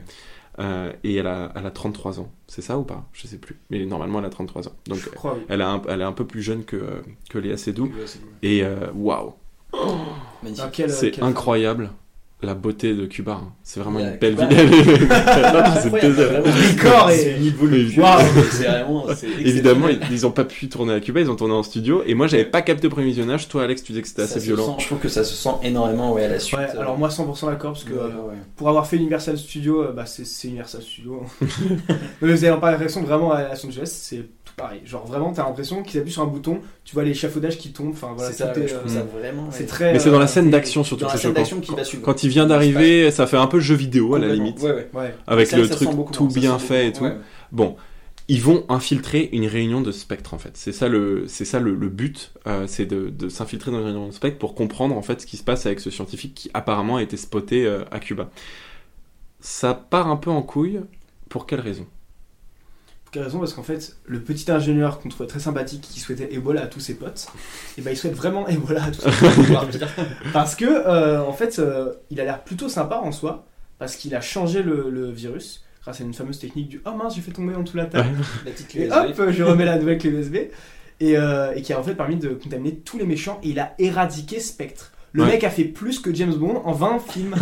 [0.60, 2.30] Euh, et elle a, elle a 33 ans.
[2.46, 3.10] C'est ça ou pas?
[3.14, 3.58] Je sais plus.
[3.72, 4.72] Mais normalement, elle a 33 ans.
[4.86, 5.42] Donc, Je crois, oui.
[5.50, 7.92] elle, a un- elle est un peu plus jeune que, euh, que Léa Seydoux.
[8.44, 9.34] Et euh, waouh.
[9.74, 11.89] Dans quel- c'est incroyable
[12.44, 13.39] la beauté de Cuba.
[13.44, 13.54] hein.
[13.64, 14.48] C'est vraiment une belle Cuba.
[14.48, 15.08] vidéo.
[17.98, 18.12] Non,
[18.54, 19.06] c'est vraiment.
[19.39, 22.04] Évidemment, ils, ils ont pas pu tourner à Cuba, ils ont tourné en studio.
[22.06, 23.48] Et moi, j'avais pas capté au premier visionnage.
[23.48, 24.76] Toi, Alex, tu disais que c'était assez se violent.
[24.78, 26.60] sent- je trouve que ça se sent énormément ouais, à la suite.
[26.60, 28.36] Ouais, euh, alors moi 100% d'accord parce que ouais, euh, ouais.
[28.56, 31.24] pour avoir fait Universal Studio, euh, bah c'est Universal Studio.
[32.22, 34.24] Mais vous avez pas l'impression que vraiment à Los Angeles c'est
[34.62, 34.82] pareil.
[34.86, 37.91] Genre vraiment t'as l'impression qu'ils appuient sur un bouton, tu vois l'échafaudage qui tombe.
[37.91, 39.47] Enfin voilà, c'est euh, ça vraiment.
[39.51, 39.93] c'est très.
[39.93, 41.72] Mais c'est dans la euh, scène d'action surtout Dans que la scène d'action qui.
[42.01, 44.59] Quand il vient d'arriver, ça fait un peu jeu vidéo à la limite.
[44.62, 44.89] Ouais, ouais.
[44.93, 45.16] Ouais.
[45.28, 47.05] Avec le truc tout ça bien fait et tout.
[47.51, 47.76] Bon,
[48.28, 50.51] ils vont infiltrer une réunion de Spectre en fait.
[50.53, 53.86] C'est ça le, c'est ça le, le but, euh, c'est de, de s'infiltrer dans une
[53.86, 56.51] réunion de Spectre pour comprendre en fait ce qui se passe avec ce scientifique qui
[56.53, 58.30] apparemment a été spoté euh, à Cuba.
[59.41, 60.80] Ça part un peu en couille.
[61.28, 61.88] Pour quelle raison?
[63.20, 63.39] Raison?
[63.39, 66.80] Parce qu'en fait, le petit ingénieur qu'on trouvait très sympathique qui souhaitait Ebola à tous
[66.80, 67.28] ses potes,
[67.78, 69.80] et ben il souhaite vraiment Ebola à tous ses potes.
[70.34, 73.45] parce que, euh, en fait, euh, il a l'air plutôt sympa en soi,
[73.80, 77.16] parce qu'il a changé le, le virus grâce à une fameuse technique du Oh mince,
[77.16, 78.09] j'ai fait tomber en dessous la table.
[78.45, 80.36] La petite Et hop, je remets la nouvelle clé USB.
[80.99, 83.59] Et, euh, et qui a en fait permis de contaminer tous les méchants, et il
[83.59, 84.91] a éradiqué Spectre.
[85.14, 85.30] Le Ouais.
[85.32, 87.36] mec a fait plus que James Bond en 20 films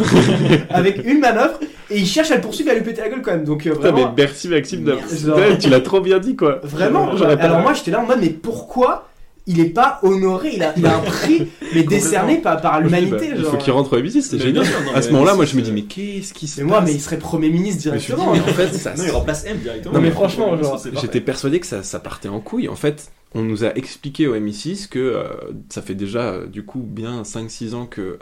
[0.70, 1.60] avec une manœuvre
[1.92, 3.44] et il cherche à le poursuivre et à lui péter la gueule quand même.
[3.46, 5.04] Donc euh, Putain, mais vraiment, merci Maxime d'avoir.
[5.10, 6.60] Genre- Ouais, Tu l'as trop bien dit quoi.
[6.64, 7.10] Vraiment,
[7.40, 9.06] alors moi j'étais là en mode mais pourquoi
[9.48, 13.30] il est pas honoré, il a, il a un prix, mais décerné par, par l'humanité.
[13.32, 14.66] Bah, il faut qu'il rentre au ABC, c'était Mais génial.
[14.94, 16.88] À ce moment-là, moi je me c'est- dis, mais qu'est-ce qui se Mais moi, passe
[16.90, 18.32] mais il serait Premier ministre directement.
[18.34, 19.96] dis, mais en fait, ça, Non, il remplace M directement.
[19.96, 20.92] Non, mais franchement, c'est.
[21.02, 22.70] J'étais persuadé que ça, ça partait en couille.
[22.70, 25.24] En fait, on nous a expliqué au MI6 que euh,
[25.70, 28.18] ça fait déjà euh, du coup bien 5-6 ans que euh,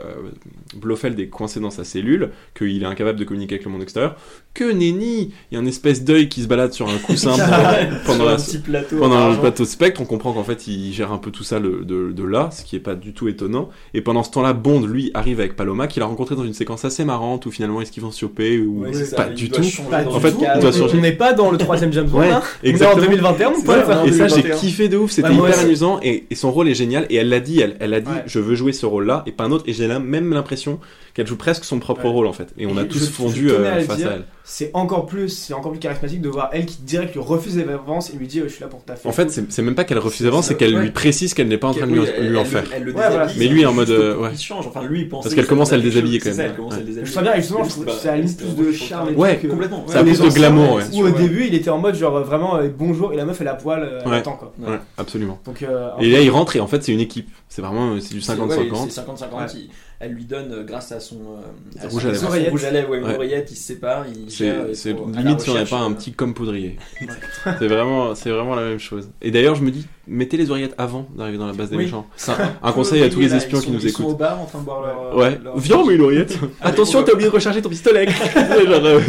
[0.75, 4.15] Blofeld est coincé dans sa cellule, qu'il est incapable de communiquer avec le monde extérieur,
[4.53, 7.31] que nenni, il y a une espèce d'œil qui se balade sur un coussin
[8.05, 8.97] pendant, pendant Sur la, un petit plateau.
[8.97, 11.59] pendant en le plateau Spectre, on comprend qu'en fait il gère un peu tout ça
[11.59, 13.69] le- de, de là, ce qui est pas du tout étonnant.
[13.93, 16.83] Et pendant ce temps-là, Bond lui arrive avec Paloma, qu'il a rencontré dans une séquence
[16.83, 19.49] assez marrante où finalement est-ce qu'ils vont se choper ou Ouais, ça, pas il du
[19.49, 19.61] tout.
[19.89, 20.43] Pas du En fait, tout.
[20.55, 20.97] il doit On-.
[20.97, 22.19] On n'est pas dans le troisième James Bond.
[22.19, 22.41] Ouais, hein.
[22.63, 23.05] On est en exactement.
[23.05, 23.87] 2021, mon pote.
[23.87, 24.03] Ouais, hein.
[24.05, 24.57] Et ça, j'ai 2021.
[24.57, 27.05] kiffé de ouf, c'était Ouais, moi hyper amusant et, et son rôle est génial.
[27.09, 28.23] Et elle l'a dit, elle, elle a dit, Ouais.
[28.25, 29.63] je veux jouer ce rôle-là et pas un autre.
[29.67, 30.79] Et j'ai la- même l'impression
[31.13, 32.11] qu'elle joue presque son propre Ouais.
[32.11, 32.49] rôle en fait.
[32.59, 34.09] Et on a Et tous je- fondu euh, face dire.
[34.09, 34.25] à elle.
[34.43, 37.67] C'est encore plus, c'est encore plus charismatique de voir elle qui direct lui refuse les
[37.67, 39.09] avances et lui dit euh, je suis là pour taffer.
[39.09, 40.81] En fait, c'est c'est même pas qu'elle refuse d'avance, c'est qu'elle Ouais.
[40.83, 42.63] lui précise qu'elle n'est pas en train de lui, Oui, elle- lui en elle- faire.
[42.71, 44.29] Ouais, Mais lui, en mode, euh, pour ouais.
[44.31, 44.67] qu'il change.
[44.67, 46.51] Enfin, lui, il Parce que qu'elle commence à le déshabiller quand même.
[46.59, 46.75] Ouais.
[47.03, 49.85] je sais bien, justement, ça a plus de charme et Ouais, Complètement.
[49.87, 50.83] Ça a les plus de glamour, ouais.
[50.93, 51.11] Où au Ouais.
[51.13, 53.99] début il était en mode genre vraiment bonjour et la meuf elle a poil, euh,
[54.05, 54.17] elle Ouais.
[54.17, 54.53] attend quoi.
[54.59, 54.77] Ouais.
[54.87, 55.39] Ouais, absolument.
[55.45, 57.29] Donc, euh, Et là, il rentre et en fait, c'est une équipe.
[57.49, 58.89] C'est vraiment c'est du C'est- ouais, 50-50.
[58.89, 59.53] C'est 50-50.
[59.55, 59.69] il-
[59.99, 62.25] Elle lui donne, euh, grâce à son, euh, à Rouge son- à son.
[62.27, 62.51] Oreillette.
[62.51, 63.15] rouge à lèvres, ouais, une Ouais.
[63.15, 64.45] oreillette, il se sépare, il C'est
[64.93, 66.77] limite si on n'avait pas un euh, petit comme poudrier.
[67.59, 69.09] c'est vraiment, c'est vraiment la même chose.
[69.23, 71.85] Et d'ailleurs, je me dis, mettez les oreillettes avant d'arriver dans la base des Oui.
[71.85, 72.05] méchants.
[72.15, 74.19] C'est un, un conseil à tous les espions qui sont- nous Ils sont au écoutent.
[74.19, 75.15] bar en train de boire leur.
[75.17, 76.37] Ouais, leur- viens, mais une oreillette.
[76.61, 78.05] Attention, t'as oublié de recharger ton pistolet.
[78.67, 79.01] Genre, euh,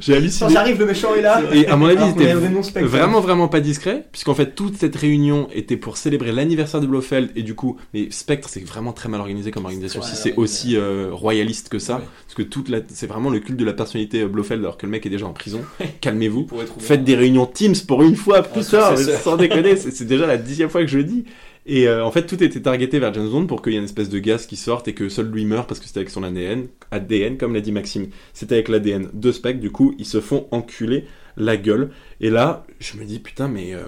[0.00, 0.50] J'ai Quand halluciné.
[0.52, 1.42] j'arrive, le méchant est là.
[1.52, 2.30] Et à mon avis, Alors il qu'on avait
[2.70, 6.86] était vraiment vraiment, pas discret, puisqu'en fait, toute cette réunion était pour célébrer l'anniversaire de
[6.86, 10.76] Blofeld, et du coup, mais Spectre, c'est vraiment très mal organisé comme organisation, c'est aussi
[10.76, 12.04] euh, royaliste que ça, Ouais.
[12.26, 14.92] parce que toute la, c'est vraiment le culte de la personnalité Blofeld, alors que le
[14.92, 15.60] mec est déjà en prison.
[16.00, 16.46] Calmez-vous.
[16.78, 18.96] Faites des réunions Teams pour une fois, putain, ça.
[18.96, 21.24] sans déconner, c'est déjà la dixième fois que je le dis.
[21.66, 23.84] Et euh, en fait, tout était targeté vers James Bond pour qu'il y ait une
[23.84, 26.22] espèce de gaz qui sorte et que seul lui meurt parce que c'était avec son
[26.22, 28.08] ADN, ADN comme l'a dit Maxime.
[28.32, 31.04] C'était avec l'ADN de Spectre, du coup, ils se font enculer
[31.36, 31.90] la gueule.
[32.20, 33.80] Et là, je me dis, putain, mais euh,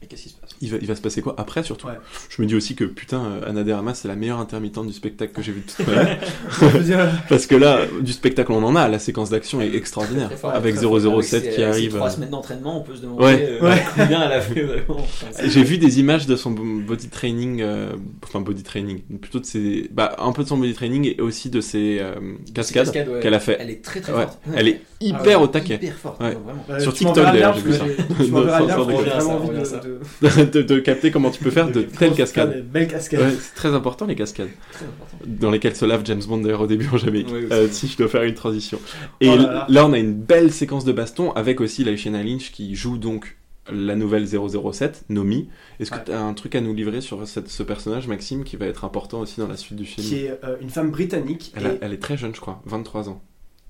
[0.00, 1.94] Mais qu'est-ce qui se il, va, il va se passer quoi après surtout Ouais.
[2.30, 4.92] Je me dis aussi que, putain, euh, Anna de Armas, c'est la meilleure intermittente du
[4.92, 6.04] spectacle que j'ai vu de toute ma
[7.28, 10.28] Parce que là, du spectacle, on en a, la séquence d'action est extraordinaire.
[10.28, 11.00] Très fort, avec très fort.
[11.00, 11.94] 007 Avec ses- qui arrive.
[11.94, 13.58] Trois euh, semaines d'entraînement, on peut se demander Ouais.
[13.62, 13.82] euh, Ouais.
[13.96, 15.00] combien elle a fait vraiment.
[15.00, 17.92] Enfin, c'est- J'ai vu des images de son body training, euh,
[18.24, 21.50] enfin body training, plutôt de ses, bah un peu de son body training et aussi
[21.50, 22.14] de ses euh,
[22.54, 23.20] cascades Cascade, ouais.
[23.20, 23.56] qu'elle a fait.
[23.60, 24.38] Elle est très très Ouais, forte.
[24.54, 25.74] elle est Ah hyper ouais, au taquet.
[25.76, 26.40] Hyper forte, vraiment.
[26.70, 27.72] euh, Sur TikTok, d'ailleurs, j'ai vu
[28.24, 30.45] Tu m'enverras vraiment ça, envie de-.
[30.62, 30.78] de.
[30.80, 32.54] capter comment tu peux faire de telles cascades.
[32.54, 33.20] Des belles cascades.
[33.20, 35.18] Ouais, c'est très important les cascades, important.
[35.26, 37.28] dans lesquelles se lave James Bond d'ailleurs au début en Jamaïque.
[37.32, 37.46] Oui.
[37.52, 38.78] Euh, si je dois faire une transition.
[39.20, 39.66] Et Oh là là.
[39.68, 43.36] là on a une belle séquence de baston avec aussi Lashana Lynch qui joue donc
[43.72, 45.48] la nouvelle 007, Nomi.
[45.80, 46.02] Est-ce que Ouais.
[46.06, 48.84] tu as un truc à nous livrer sur cette- ce personnage, Maxime, qui va être
[48.84, 51.52] important aussi dans la suite du film Qui est euh, une femme britannique.
[51.56, 53.20] elle, a- et- elle est très jeune, je crois, 23 ans.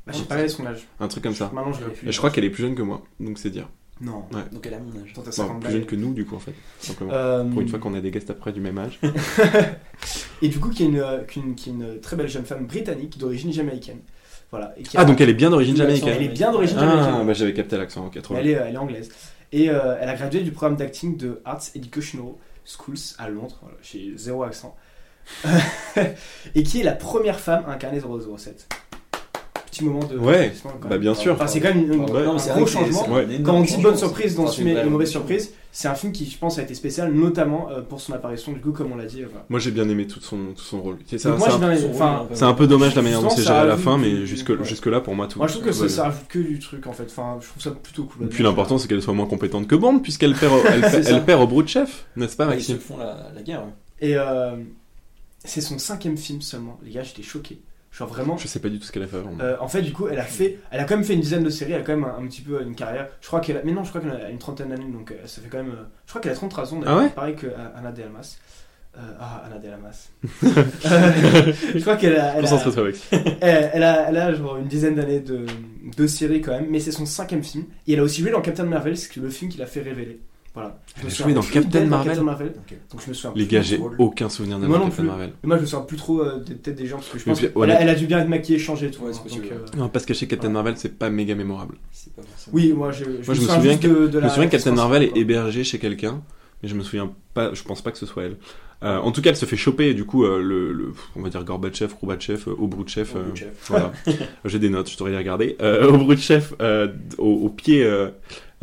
[0.06, 0.86] Bah, je sais pas quel est son âge.
[1.00, 1.50] Un truc comme ça.
[1.54, 2.12] Maintenant, je plus.
[2.12, 3.68] Je crois qu'elle est plus jeune que moi, donc c'est dire.
[4.00, 4.24] Non.
[4.52, 5.12] Donc elle a mon âge.
[5.14, 6.52] Bon, 50 plus jeune que nous, du coup, en fait.
[6.80, 7.12] Simplement.
[7.14, 9.00] Euh, Pour une fois qu'on a des guests après du même âge.
[10.42, 12.28] Et du coup, qui est une, euh, qui est une- qui est une très belle
[12.28, 14.00] jeune femme britannique d'origine jamaïcaine.
[14.50, 14.74] Voilà.
[14.76, 16.30] Et qui a- Ah, donc elle est bien d'origine l'accent, elle jamaïcaine.
[16.30, 17.26] est bien d'origine Ah, jamaïcaine.
[17.26, 18.42] bah j'avais capté l'accent, ok, trop bien.
[18.42, 19.08] elle est, euh, elle est anglaise.
[19.52, 22.32] Et euh, elle a gradué du programme d'acting de Arts Educational
[22.64, 23.58] Schools à Londres.
[23.62, 24.76] Voilà, j'ai zéro accent.
[26.54, 28.68] et qui est la première femme à incarner 007.
[29.76, 30.16] Petit moment de.
[30.16, 30.52] Ouais,
[30.88, 31.34] bah bien sûr.
[31.34, 32.24] Enfin, c'est quand même une- une- Ouais.
[32.24, 33.06] Non, un gros vrai que c'est- changement.
[33.44, 36.24] Quand on dit bonne surprise dans ce film et mauvaise surprise, c'est un film qui,
[36.30, 39.04] je pense, a été spécial, notamment euh, pour son apparition, du coup, comme on l'a
[39.04, 39.22] dit.
[39.22, 39.44] voilà.
[39.50, 40.96] Moi j'ai bien aimé tout son, tout son rôle.
[41.06, 41.92] C'est Donc ça- moi, c'est j'ai un, bien Son aimé.
[41.92, 44.10] rôle, Enfin, c'est un peu dommage la manière dont c'est géré à la fin, mais
[44.10, 44.56] du- jusque, ouais.
[44.62, 45.38] jusque là pour moi tout.
[45.38, 47.04] moi, je trouve que ça, rajoute que du truc, en fait.
[47.10, 48.24] Enfin, je trouve ça plutôt cool.
[48.24, 51.42] Et puis l'important c'est qu'elle soit moins compétente que Bond, puisqu'elle perd, au- elle, perd
[51.42, 53.64] au brut chef, n'est-ce pas Ils se font la, guerre.
[54.00, 54.52] Et euh,
[55.44, 56.78] c'est son cinquième film seulement.
[56.82, 57.60] Les gars, j'étais choqué.
[57.96, 58.36] Genre vraiment.
[58.36, 59.32] Je sais pas du tout ce qu'elle a fait avant.
[59.40, 61.42] Euh, en fait, du coup, elle a fait, elle a quand même fait une dizaine
[61.42, 63.08] de séries, elle a quand même un, un petit peu une carrière.
[63.22, 65.26] Je crois qu'elle, a, mais non, je crois qu'elle a une trentaine d'années, donc euh,
[65.26, 65.70] ça fait quand même.
[65.72, 68.02] euh, je crois qu'elle a 33 ans, d'ailleurs, Ah ouais pareil que euh, Anna de
[68.02, 68.36] Almas.
[69.20, 70.08] Ah, Anna de Almas.
[71.74, 73.00] Je crois qu'elle a, elle a, Concentre-toi Max.
[73.12, 75.44] elle, elle a, elle a genre une dizaine d'années de,
[75.96, 77.64] de séries quand même, mais c'est son cinquième film.
[77.86, 80.20] Et elle a aussi joué dans Captain Marvel, c'est le film qui l'a fait révéler.
[80.56, 80.78] Voilà.
[80.86, 82.52] Je Elle me a souviens joué dans Captain Marvel Captain Marvel.
[82.56, 82.76] Ok.
[82.90, 85.06] Donc je me souviens Les gars, j'ai aucun souvenir de Moi non Captain plus.
[85.08, 85.32] Marvel.
[85.42, 87.24] Mais moi je me souviens plus trop euh, des- peut-être des gens parce que je
[87.24, 89.02] pense puis, qu'elle honnête- a, elle a dû bien être maquillée, changée et tout.
[89.04, 89.58] Ouais, c'est possible, donc, ouais.
[89.74, 91.76] euh, Non, parce que chez Captain Marvel, c'est pas méga mémorable.
[92.16, 92.22] Pas.
[92.52, 94.46] Oui, moi je, je, Moi, je me souviens juste que- de, de Je me souviens
[94.46, 95.18] que Captain Marvel est quoi.
[95.18, 96.22] hébergé chez quelqu'un,
[96.62, 98.36] mais je me souviens pas, je pense pas que ce soit elle.
[98.82, 101.22] Euh, en tout cas, elle se fait choper, et du coup, euh, le, le- on
[101.22, 103.22] va dire Gorbatchev, Kroubatchev, euh, Obrouchev, euh,
[103.68, 103.90] voilà.
[104.44, 105.56] J'ai des notes, je devrais les regarder.
[105.62, 106.88] Euh, Obrouchev, euh,
[107.18, 108.10] au, au pied, euh,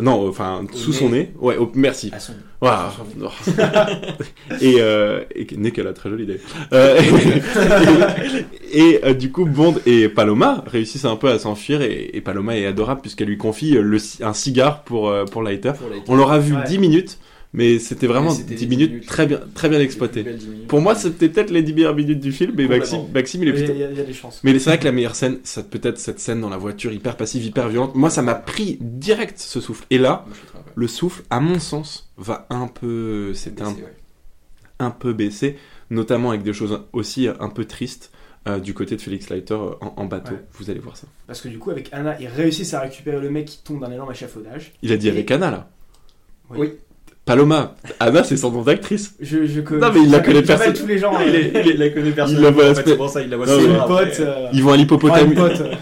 [0.03, 0.97] Non, enfin, sous nez.
[0.97, 1.31] son nez.
[1.39, 2.11] Ouais, merci.
[2.13, 2.33] À son.
[4.61, 6.39] Et euh, et nez qu'elle a très jolie idée.
[6.71, 6.99] Euh,
[8.73, 12.65] et euh, du coup, Bond et Paloma réussissent un peu à s'enfuir et, Paloma est
[12.65, 15.73] adorable puisqu'elle lui confie euh, le, un cigare pour, euh, pour Lighter.
[15.77, 16.63] Pour On l'aura vu Ouais.
[16.65, 17.17] 10 minutes,
[17.53, 19.07] mais c'était vraiment c'était 10 les minutes, 10 minutes.
[19.07, 20.25] très bien, très bien exploitées.
[20.67, 23.01] Pour moi, c'était peut-être les 10 meilleures minutes du film, mais Maxime.
[23.13, 23.73] Maxime il est plutôt.
[23.73, 24.39] il y a- il y a des chances.
[24.43, 26.91] Mais c'est vrai que la meilleure scène, ça peut être cette scène dans la voiture
[26.91, 27.95] hyper passive, hyper violente.
[27.95, 29.85] Moi, ça m'a pris direct ce souffle.
[29.91, 30.61] Et là, ouais.
[30.75, 33.93] le souffle, à mon sens, va un peu, c'est un, ouais.
[34.79, 35.57] un peu baissé,
[35.89, 38.11] notamment avec des choses aussi un peu tristes
[38.47, 40.33] euh, du côté de Félix Leiter euh, en, en bateau.
[40.33, 40.43] Ouais.
[40.53, 41.07] Vous allez voir ça.
[41.27, 43.91] Parce que du coup, avec Anna, ils réussissent à récupérer le mec qui tombe d'un
[43.91, 44.73] énorme échafaudage.
[44.81, 45.69] Il a dit Et- avec Anna là.
[46.49, 46.57] Oui.
[46.59, 46.71] Oui.
[47.26, 47.76] Paloma.
[48.01, 49.15] Anna, c'est son nom d'actrice.
[49.21, 50.74] Je, je que- Non, mais il la connaît personne.
[50.74, 51.13] tous les gens.
[51.26, 53.09] Il est- il est- la connaît Il la voit en la fait, semaine- c'est pour
[53.09, 54.17] ça il la voit c'est une pote.
[54.19, 55.38] euh, Ils vont à l'hippopotamus.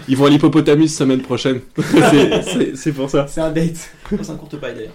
[0.08, 1.60] Ils vont à l'hippopotamus semaine prochaine.
[2.76, 3.26] C'est- pour ça.
[3.28, 3.90] C'est un date.
[4.10, 4.92] C'est un courte paille d'ailleurs.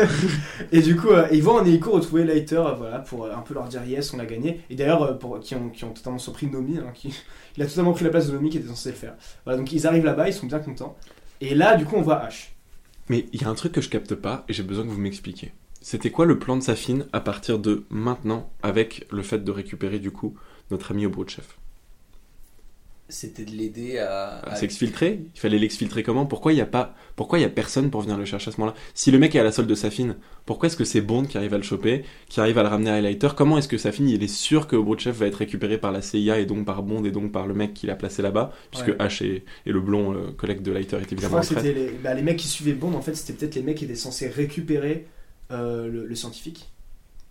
[0.72, 3.40] Et du coup, euh, ils vont en hélico retrouver Leiter, euh, voilà, pour euh, un
[3.40, 4.60] peu leur dire yes, on a gagné.
[4.70, 7.12] Et d'ailleurs, euh, pour qui ont, qui ont totalement surpris Nomi, hein, qui
[7.56, 9.14] il a totalement pris la place de Nomi qui était censé le faire.
[9.44, 10.96] Voilà, donc ils arrivent là-bas, ils sont bien contents.
[11.40, 12.50] Et là, du coup, on voit H.
[13.08, 15.00] Mais il y a un truc que je capte pas et j'ai besoin que vous
[15.00, 15.52] m'expliquiez.
[15.80, 19.98] C'était quoi le plan de Safine à partir de maintenant avec le fait de récupérer
[19.98, 20.34] du coup
[20.70, 21.57] notre ami chef
[23.10, 24.26] C'était de l'aider à.
[24.40, 26.26] à à- s'exfiltrer Il fallait l'exfiltrer comment?
[26.26, 28.52] Pourquoi il y a pas Pourquoi il y a personne pour venir le chercher à
[28.52, 28.76] ce moment-là?
[28.92, 31.38] Si le mec est à la solde de Safine, pourquoi est-ce que c'est Bond qui
[31.38, 33.28] arrive à le choper, qui arrive à le ramener à Highlighter?
[33.34, 36.38] Comment est-ce que Safine il est sûr que Chef va être récupéré par la CIA
[36.38, 38.52] et donc par Bond et donc par le mec qui l'a placé là-bas?
[38.70, 38.94] Puisque Ouais.
[38.96, 41.54] H et, et le blond euh, collègue de Lighter est Je évidemment crois en que
[41.54, 41.64] traite.
[41.64, 43.84] c'était les, bah, les mecs qui suivaient Bond, en fait, c'était peut-être les mecs qui
[43.86, 45.06] étaient censés récupérer
[45.50, 46.68] euh, le, le scientifique.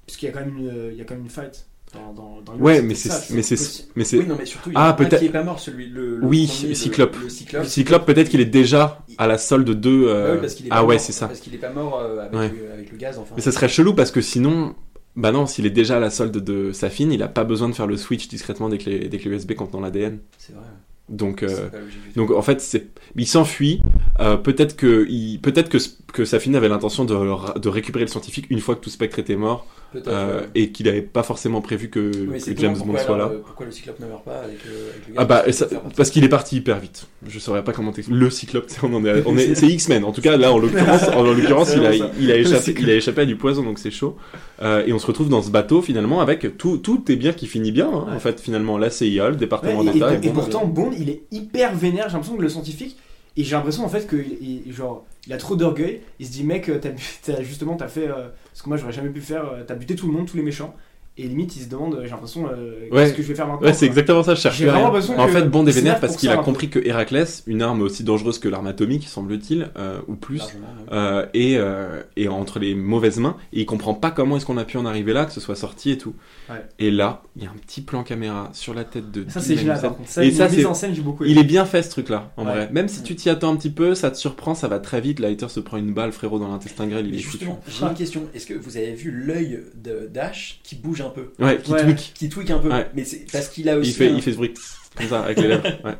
[0.07, 1.67] Parce qu'il y a quand même une, euh, il y a quand même une fight
[1.93, 3.87] dans, dans, dans le Ouais, mais c'est mais c'est possible.
[3.95, 5.29] mais c'est Oui, non, mais surtout, il y Ah, en a un peut-être- qui est
[5.29, 5.87] pas mort, celui.
[5.89, 7.15] Le, le Oui, premier, le- Cyclope.
[7.23, 7.65] Le, Cyclope.
[7.65, 10.77] Cyclope peut-être qu'il est déjà à la solde de euh, oui, parce qu'il est Ah
[10.81, 11.27] pas ouais, mort, c'est ça.
[11.27, 12.49] Parce qu'il est pas mort euh, avec, Ouais.
[12.49, 13.33] le, avec le gaz, enfin.
[13.35, 14.75] Mais ça serait chelou parce que sinon,
[15.15, 17.73] bah non, s'il est déjà à la solde de Safine, il a pas besoin de
[17.73, 20.19] faire le switch discrètement dès que les, dès que les USB contenant l'ADN.
[20.37, 20.63] C'est vrai.
[21.09, 21.69] Donc, euh,
[22.17, 23.81] donc en fait, c'est, il s'enfuit.
[24.19, 25.77] Euh, peut-être que, il, peut-être que,
[26.11, 29.37] que Safine avait l'intention de, de récupérer le scientifique une fois que tout Spectre était
[29.37, 29.65] mort.
[30.07, 32.11] Euh, et qu'il avait pas forcément prévu que,
[32.57, 33.25] James Bond soit là.
[33.31, 35.57] euh, Pourquoi le Cyclope ne meurt pas avec le, avec le gaz Ah bah, Parce
[35.57, 37.07] ça- qu'il parce est parti hyper vite.
[37.27, 38.19] Je saurais pas comment t'expliquer.
[38.19, 40.03] Le Cyclope, on en est, on est, c'est X-Men.
[40.03, 42.95] En tout cas, là, en l'occurrence, en, il a, il a Le échappé, il a
[42.95, 44.17] échappé à du poison, donc c'est chaud.
[44.61, 47.47] Euh, et on se retrouve dans ce bateau finalement avec tout, tout est bien qui
[47.47, 47.87] finit bien.
[47.89, 48.15] hein, Ouais.
[48.15, 50.13] En fait, finalement, la CIA, le département Ouais, d'État.
[50.13, 52.05] et- et et bon, pourtant, Bond, il est hyper vénère.
[52.07, 52.97] J'ai l'impression que le scientifique,
[53.37, 56.01] et j'ai l'impression en fait que il, il- genre, il a trop d'orgueil.
[56.19, 56.89] Il se dit, mec, euh, t'as,
[57.23, 59.45] t'as- justement, t'as fait euh, ce que moi j'aurais jamais pu faire.
[59.45, 60.75] euh, T'as buté tout le monde, tous les méchants.
[61.19, 63.05] Et limite, il se demande, euh, j'ai l'impression, euh, Ouais.
[63.05, 64.35] qu'est-ce que je vais faire maintenant Ouais, c'est exactement ça.
[64.35, 66.43] Je cherche vraiment l'impression En fait, Bond est vénère là parce qu'il a un peu.
[66.43, 70.43] compris que Héraclès, une arme aussi dangereuse que l'arme atomique, semble-t-il, euh, ou plus,
[70.91, 74.57] euh, et, euh, et entre les mauvaises mains, et il comprend pas comment est-ce qu'on
[74.57, 76.13] a pu en arriver là, que ce soit sorti et tout.
[76.51, 76.63] Ouais.
[76.77, 79.57] Et là, il y a un petit plan caméra sur la tête de Ça, c'est
[79.57, 79.77] génial.
[80.05, 81.41] Ça, Et ça, c'est- en scène, j'ai beaucoup Il aimé.
[81.41, 82.51] est bien fait ce truc-là, en Ouais.
[82.51, 82.69] vrai.
[82.71, 85.19] Même si tu t'y attends un petit peu, ça te surprend, ça va très vite.
[85.19, 88.21] Lighter se prend une balle, frérot, dans l'intestin grêle, il est justement, j'ai une question.
[88.35, 91.83] Est-ce que vous avez vu l'œil de Dash qui bouge un peu Ouais, qui Ouais.
[91.83, 92.11] tweak.
[92.15, 92.87] Qui tweak un peu Ouais.
[92.95, 93.89] Mais c'est parce qu'il a aussi.
[93.91, 94.53] Il fait, un- il fait ce bruit
[94.95, 95.63] comme ça avec les lèvres.
[95.85, 95.95] Ouais.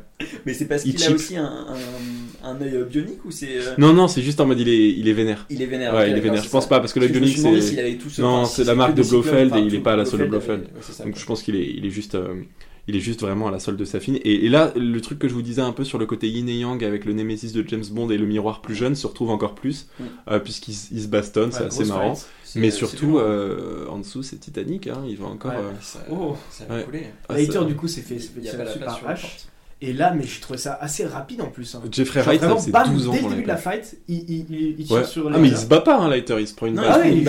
[0.46, 3.58] Mais c'est parce il qu'il a aussi un, un, un œil bionique ou c'est.
[3.58, 5.46] euh, Non, non, c'est juste en mode il est, il est vénère.
[5.50, 5.94] Il est vénère.
[5.94, 6.42] Ouais, il est vénère.
[6.42, 6.68] Je pense ça.
[6.68, 7.60] pas parce que me bionique c'est.
[7.60, 10.22] ce- Non, c'est la marque que de Blofeld et il est pas à la solde
[10.24, 10.64] de Blofeld,
[11.04, 12.42] Donc je pense qu'il est, il est juste, euh,
[12.88, 14.16] il est juste vraiment à la solde de sa fine.
[14.24, 16.48] Et, et là, le truc que je vous disais un peu sur le côté yin
[16.48, 19.30] et yang avec le Némésis de James Bond et le miroir plus jeune se retrouve
[19.30, 20.04] encore plus, Mm.
[20.30, 22.14] euh, puisqu'ils ils se bastonnent, c'est assez marrant.
[22.16, 22.26] fight.
[22.50, 25.50] C'est- Mais c'est surtout, euh, en dessous, c'est Titanic, hein, il va encore.
[25.50, 25.58] Ouais.
[25.58, 26.34] euh, Ça, Oh.
[26.50, 26.84] ça va Ouais.
[26.84, 27.06] couler.
[27.28, 27.34] ah,
[27.66, 28.98] du coup, s'est fait, s'est fait Il n'y a tirer pas la dessus place par
[28.98, 29.44] sur la H.
[29.80, 31.72] Et là, mais j'ai trouvé ça assez rapide en plus.
[31.76, 31.80] hein.
[31.92, 32.50] Jeffrey Wright, bam,
[32.94, 35.04] 12 ans dès le début de la fight, il, il, il, il tire Ouais.
[35.04, 36.82] sur Ah, les mais il se bat pas, hein, Lighter, il se prend une Non,
[36.82, 36.90] balle.
[36.94, 37.24] Ah il ouais, il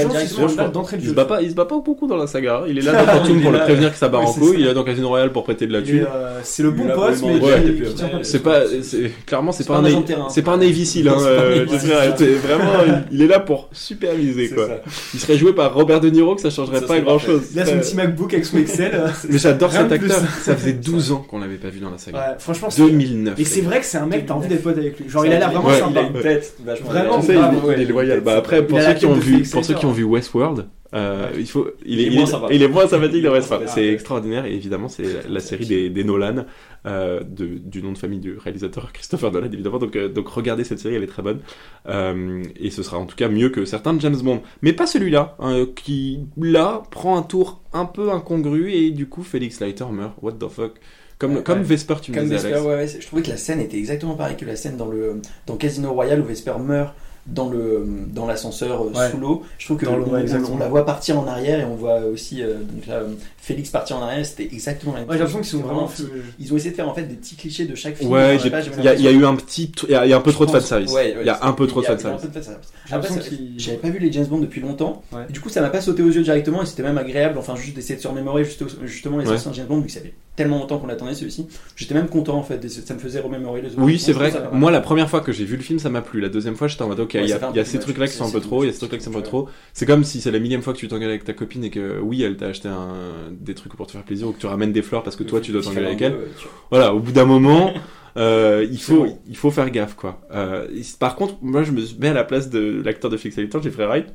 [0.71, 1.09] d'entrée de jeu.
[1.09, 2.61] se bat pas, il se bat pas beaucoup dans la saga.
[2.63, 2.65] hein.
[2.67, 3.65] Il est là dans Fortune pour le là.
[3.65, 4.55] prévenir que ça Oui, en c'est couille.
[4.61, 6.07] Il est dans Casino Royale pour prêter de la thune.
[6.11, 10.41] euh, C'est le bon vraiment mais C'est pas, c'est clairement c'est C'est pas, un c'est
[10.41, 11.07] pas un Navy Seal.
[11.07, 12.13] Hein, C'est euh, Seal.
[12.17, 12.71] c'est vraiment,
[13.11, 14.67] il est là pour superviser C'est quoi.
[15.13, 17.43] Il serait joué par Robert De Niro que ça changerait pas c'est grand chose.
[17.53, 18.91] Il a son petit MacBook avec son Excel.
[18.95, 20.19] euh, Mais j'adore cet acteur.
[20.41, 22.37] Ça faisait 12 ans qu'on l'avait pas vu dans la saga.
[22.39, 22.81] Franchement, c'est.
[22.81, 23.39] 2009.
[23.39, 25.07] Et c'est vrai que c'est un mec, t'as envie d'être pote avec lui.
[25.09, 25.99] Genre, il a l'air vraiment Ouais, Il sympa.
[25.99, 28.21] a une tête vachement Vraiment, il, est- loyal.
[28.21, 30.01] Bah après, pour ceux qui ont vu, Felix pour ceux qui ont Leiter.
[30.01, 30.65] vu Westworld,
[30.95, 32.55] euh, il faut, il est, Il est il moins sympathique.
[32.55, 33.67] il est moins sympathique dans Westworld.
[33.69, 36.45] C'est extraordinaire et évidemment c'est la, la série des, des Nolan,
[36.87, 39.77] euh, de, du nom de famille du réalisateur Christopher Nolan évidemment.
[39.77, 41.39] Donc, euh, donc regardez cette série, elle est très bonne
[41.87, 44.87] Euh, et ce sera en tout cas mieux que certains de James Bond, mais pas
[44.87, 49.85] celui-là hein, qui là prend un tour un peu incongru et du coup Felix Leiter
[49.91, 50.13] meurt.
[50.23, 50.71] What the fuck?
[51.19, 51.65] Comme, Ouais, comme ouais.
[51.65, 52.65] Vesper, tu me Comme disais, Vesper, Alex.
[52.65, 54.87] ouais, ouais, c'est- je trouvais que la scène était exactement pareille que la scène dans
[54.87, 56.93] le dans Casino Royale où Vesper meurt
[57.27, 59.11] dans le dans l'ascenseur euh, Ouais.
[59.11, 59.43] sous l'eau.
[59.59, 62.55] Je trouve que on, on- la voit partir en arrière et on voit aussi euh,
[62.63, 63.01] donc là,
[63.37, 64.25] Félix partir en arrière.
[64.25, 65.33] C'était exactement la même Ouais, j'ai chose.
[65.33, 65.89] l'impression qu'ils sont vraiment.
[65.93, 66.09] C'était
[66.39, 68.09] Ils ont essayé de faire en fait des petits clichés de chaque film.
[68.11, 70.13] Ouais, il y, a- il y a eu un petit, il y a, il y
[70.13, 70.57] a un peu trop de ouais,
[70.93, 74.11] ouais, il y a un peu trop de Après, ça- qu'ils- j'avais pas vu les
[74.11, 75.03] James Bond depuis longtemps.
[75.29, 77.37] Du coup, ça m'a pas sauté aux yeux directement et c'était même agréable.
[77.37, 79.99] Enfin, juste d'essayer de se remémorer juste- justement les anciens James Bond, vu que ça
[79.99, 81.47] fait tellement longtemps qu'on attendait celui-ci.
[81.75, 82.65] J'étais même content en fait.
[82.69, 83.81] Ça me faisait remémorer les autres.
[83.81, 84.31] Oui, c'est vrai.
[84.53, 86.21] Moi, la première fois que j'ai vu le film, ça m'a plu.
[86.21, 88.13] La deuxième fois, j'étais en mode, ok, il Ouais, y a, y ces trucs-là qui
[88.13, 89.49] sont un peu trop, il y a ces trucs-là qui sont un peu trop.
[89.73, 91.99] C'est comme si c'est la millième fois que tu t'engueules avec ta copine et que,
[91.99, 92.93] oui, elle t'a acheté un,
[93.31, 95.41] des trucs pour te faire plaisir ou que tu ramènes des fleurs parce que toi,
[95.41, 96.15] tu dois t'engueuler avec elle.
[96.71, 97.73] Voilà, au bout d'un moment,
[98.15, 99.19] euh, il, faut, bon.
[99.27, 100.21] il faut faire gaffe, quoi.
[100.33, 100.67] Euh,
[100.99, 103.85] par contre, moi, je me mets à la place de l'acteur de Félix Alexandre, Jeffrey
[103.85, 104.07] Wright.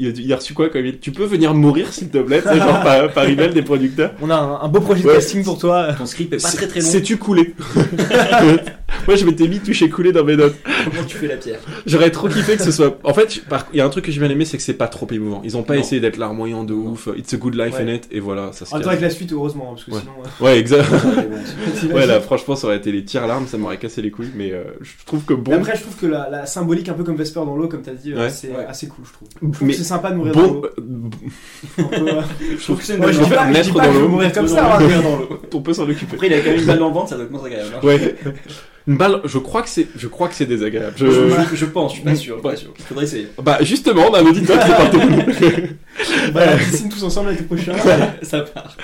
[0.00, 2.18] Il a, dit- il a reçu quoi comme il Tu peux venir mourir, s'il te
[2.18, 5.14] plaît, genre par, par email des producteurs On a un, un beau projet de Ouais.
[5.14, 5.92] casting pour toi.
[5.98, 6.86] Ton script est pas C'est- très très long.
[6.86, 7.54] Sais-tu couler?
[9.06, 10.54] Moi, je m'étais mis toucher couler dans mes notes.
[10.84, 11.58] Comment tu fais la pierre?
[11.86, 12.98] J'aurais trop kiffé que ce soit.
[13.04, 13.40] En fait,
[13.72, 15.40] il y a un truc que j'ai bien aimé, c'est que c'est pas trop émouvant.
[15.44, 15.80] Ils ont pas Non.
[15.80, 17.08] essayé d'être larmoyant de ouf.
[17.16, 17.82] It's a good life Ouais.
[17.82, 18.98] in it, et voilà, ça se En même temps, calme.
[18.98, 20.00] avec la suite, heureusement, parce que Ouais.
[20.00, 20.12] sinon.
[20.24, 20.86] euh, Ouais, exact.
[21.92, 24.52] ouais, là, franchement, ça aurait été les tirs larmes, ça m'aurait cassé les couilles, mais
[24.52, 25.54] euh, je trouve que Mais bon.
[25.54, 27.92] Après, je trouve que la, la symbolique, un peu comme Vesper dans l'eau, comme t'as
[27.94, 28.30] dit, euh, Ouais.
[28.30, 28.66] c'est Ouais.
[28.68, 29.28] assez cool, je trouve.
[29.60, 30.66] Je trouve mais que c'est sympa de mourir dans l'eau.
[30.66, 30.80] euh,
[32.58, 34.08] Je trouve que c'est une Ouais, je bonne pas, je pas dans l'eau.
[34.08, 34.62] mourir comme ça.
[34.62, 34.78] dans hein.
[34.80, 35.02] l'eau.
[35.02, 35.40] dans l'eau.
[35.54, 36.14] on peut s'en occuper.
[36.14, 37.70] Après, il a quand même une balle dans le ventre, ça doit être moins agréable.
[37.76, 37.80] hein.
[37.86, 38.14] Ouais.
[38.86, 40.94] Une balle, je crois que c'est, je crois que c'est désagréable.
[40.96, 42.40] Je- Je, je pense, je suis pas sûr.
[42.40, 42.70] Pas sûr.
[42.78, 43.28] Il faudrait essayer.
[43.42, 45.00] Bah, justement, on a un auditeur qui est partout.
[46.28, 47.72] On va à la piscine tous ensemble avec le prochain.
[48.22, 48.76] Ça part.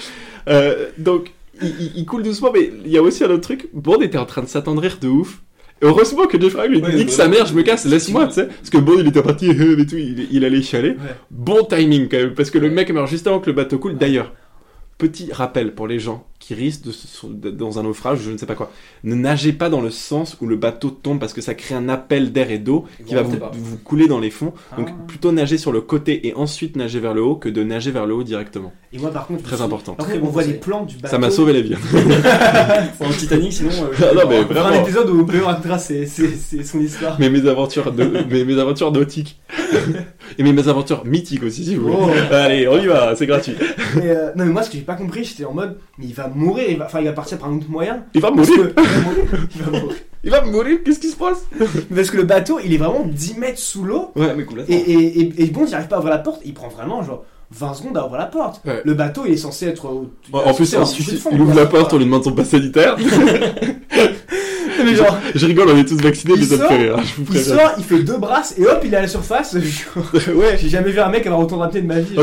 [0.49, 1.31] Euh, donc,
[1.63, 3.69] il, il- il coule doucement, mais il y a aussi un autre truc.
[3.73, 5.41] Bond était en train de s'attendrir de ouf.
[5.85, 7.09] Heureusement que Jeff Wright lui dit que ouais.
[7.09, 8.47] sa mère, je me casse, laisse-moi, tu sais.
[8.47, 10.97] Parce que Bond, il était parti, euh, et tout, il, il allait chialer.
[11.31, 13.97] Bon timing quand même, parce que le mec meurt juste avant que le bateau coule.
[13.97, 14.33] D'ailleurs,
[14.99, 16.83] petit rappel pour les gens qui risquent
[17.25, 18.71] de dans un naufrage, je ne sais pas quoi.
[19.03, 21.89] Ne nagez pas dans le sens où le bateau tombe parce que ça crée un
[21.89, 23.39] appel d'air et d'eau qui va vous,
[23.83, 24.53] couler dans les fonds.
[24.77, 25.05] Donc Ah.
[25.09, 28.05] plutôt nager sur le côté et ensuite nager vers le haut que de nager vers
[28.07, 28.73] le haut directement.
[28.93, 29.95] Et moi, par contre, Très important.
[29.95, 31.09] Par contre, on voit les plans du bateau.
[31.09, 31.75] Ça m'a sauvé la vie.
[33.01, 33.71] Le Titanic, sinon.
[33.71, 34.83] euh, Ah non, mais On fera un vraiment.
[34.85, 37.17] épisode où Péo racontera son histoire.
[37.21, 39.41] Mais mes aventures, de, mes, mes aventures nautiques.
[40.39, 41.97] et mes, mes aventures mythiques aussi, si vous voulez.
[42.31, 42.35] Oh.
[42.35, 43.55] Allez, on y va, c'est gratuit.
[43.97, 46.15] Mais, euh, non, mais moi, ce que j'ai pas compris, j'étais en mode, mais il
[46.15, 48.05] va mourir, il va, enfin, il va partir par un autre moyen.
[48.15, 48.49] Il va mourir.
[48.49, 49.49] que, il va mourir.
[49.57, 49.97] Il va mourir.
[50.27, 51.45] Il va mourir, qu'est-ce qui se passe?
[51.95, 54.11] Parce que le bateau, il est vraiment 10 mètres sous l'eau.
[54.17, 54.75] Ouais, mais complètement.
[54.75, 56.41] Et, et, et, et bon, il arrive pas à ouvrir la porte.
[56.47, 58.63] Il prend vraiment, genre, 20 secondes à ouvrir la porte.
[58.67, 58.81] Ouais.
[58.85, 59.85] Le bateau, il est censé être.
[59.85, 62.25] au- En plus, c'est un sujet de fond, il ouvre la porte, on lui demande
[62.25, 62.97] son pass sanitaire.
[64.85, 67.23] Mais genre, Je rigole, on est tous vaccinés, Il mais ça me fait rire, je
[67.23, 69.55] vous il sort, il fait deux brasses et hop, il est à la surface.
[70.35, 70.59] ouais.
[70.61, 72.15] J'ai jamais vu un mec avoir autant d'apnée de ma vie.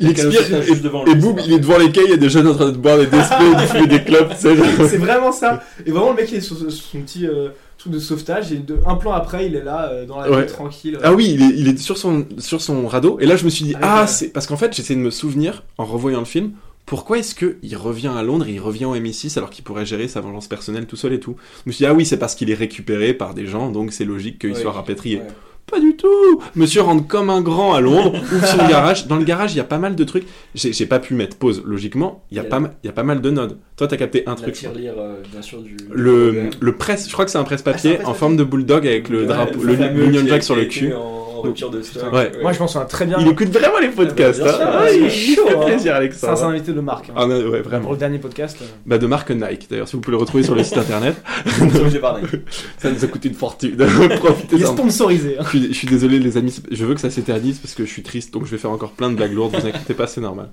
[0.00, 2.28] il expire et, devant et boum, il est devant les quais, il y a des
[2.28, 4.56] jeunes en train de boire des desperts, de fumer des clopes, tu sais.
[4.56, 4.66] genre.
[4.88, 5.62] C'est vraiment ça.
[5.86, 8.52] Et vraiment, le mec, il est sur sur son petit euh, truc de sauvetage.
[8.52, 10.42] Et de, un plan après, il est là, euh, dans la Ouais.
[10.42, 10.98] vie tranquille.
[11.02, 13.18] Ah oui, il est, il est sur, son, sur son radeau.
[13.20, 14.28] Et là, je me suis dit, Avec, ah, euh, c'est.
[14.28, 16.52] Parce qu'en fait, j'essaie de me souvenir, en revoyant le film,
[16.88, 20.08] pourquoi est-ce qu'il revient à Londres et il revient au MI6 alors qu'il pourrait gérer
[20.08, 21.36] sa vengeance personnelle tout seul et tout?
[21.64, 23.92] Je me suis dit, ah oui, c'est parce qu'il est récupéré par des gens, donc
[23.92, 24.60] c'est logique qu'il Ouais.
[24.60, 25.16] soit rapatrié.
[25.18, 25.26] Ouais.
[25.70, 29.06] Pas du tout Monsieur rentre comme un grand à Londres, ouvre son garage.
[29.06, 30.24] Dans le garage, il y a pas mal de trucs.
[30.54, 32.24] J'ai pas pu mettre pause, logiquement.
[32.30, 33.58] Il y a, pas, il y a pas mal de nodes.
[33.76, 34.54] Toi, t'as capté un truc.
[34.54, 34.70] je crois.
[34.72, 35.76] tirelire, euh, bien sûr, du.
[35.92, 38.86] Le, le presse, je crois que c'est un Ah, presse-papier un en forme de bulldog
[38.86, 39.74] avec le Ouais, drapeau, le
[40.06, 40.94] Union Jack sur le cul.
[40.94, 42.12] En en rupture de stock.
[42.12, 42.32] Ouais.
[42.42, 43.18] Moi, je m'en souviens très bien.
[43.20, 44.40] Il écoute vraiment les podcasts.
[44.44, 44.70] Ah bah, bien hein.
[44.70, 45.60] sûr, Ah, ouais, il est chaud, fait hein.
[45.64, 46.44] plaisir, C'est un Alexandre.
[46.44, 47.08] invité de marque.
[47.10, 47.14] hein.
[47.16, 47.90] Ah, non, ouais, Pour vraiment.
[47.92, 48.58] le dernier podcast.
[48.60, 51.16] euh, Bah, de marque Nike, d'ailleurs, si vous pouvez le retrouver sur le site internet.
[52.78, 53.76] Ça nous a coûté une fortune.
[54.52, 55.36] Il est sponsorisé.
[55.38, 55.42] hein.
[55.44, 57.90] Je suis, je suis désolé les amis, je veux que ça s'éternise parce que je
[57.90, 60.20] suis triste, donc je vais faire encore plein de blagues lourdes, vous inquiétez pas, c'est
[60.20, 60.48] normal.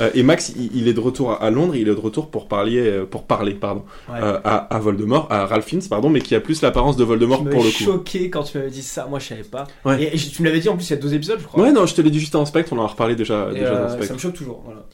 [0.00, 2.48] Euh, et Max, il, il est de retour à, Londres, il est de retour pour
[2.48, 4.18] parler, euh, pour parler, pardon, Ouais.
[4.22, 7.44] euh, à, à Voldemort, à Ralph Fiennes, pardon, mais qui a plus l'apparence de Voldemort
[7.44, 7.84] pour le coup.
[7.84, 9.06] choqué quand tu m'avais dit ça.
[9.08, 9.66] Moi, je savais pas.
[9.84, 10.02] Ouais.
[10.02, 11.62] Et, et tu me l'avais dit en plus il y a deux épisodes, je crois.
[11.62, 13.54] Ouais, non, je te l'ai dit juste en Spectre, on en a reparlé déjà, Et,
[13.54, 14.14] déjà euh, dans ça Spectre.
[14.14, 14.62] me choque toujours.
[14.64, 14.86] Voilà.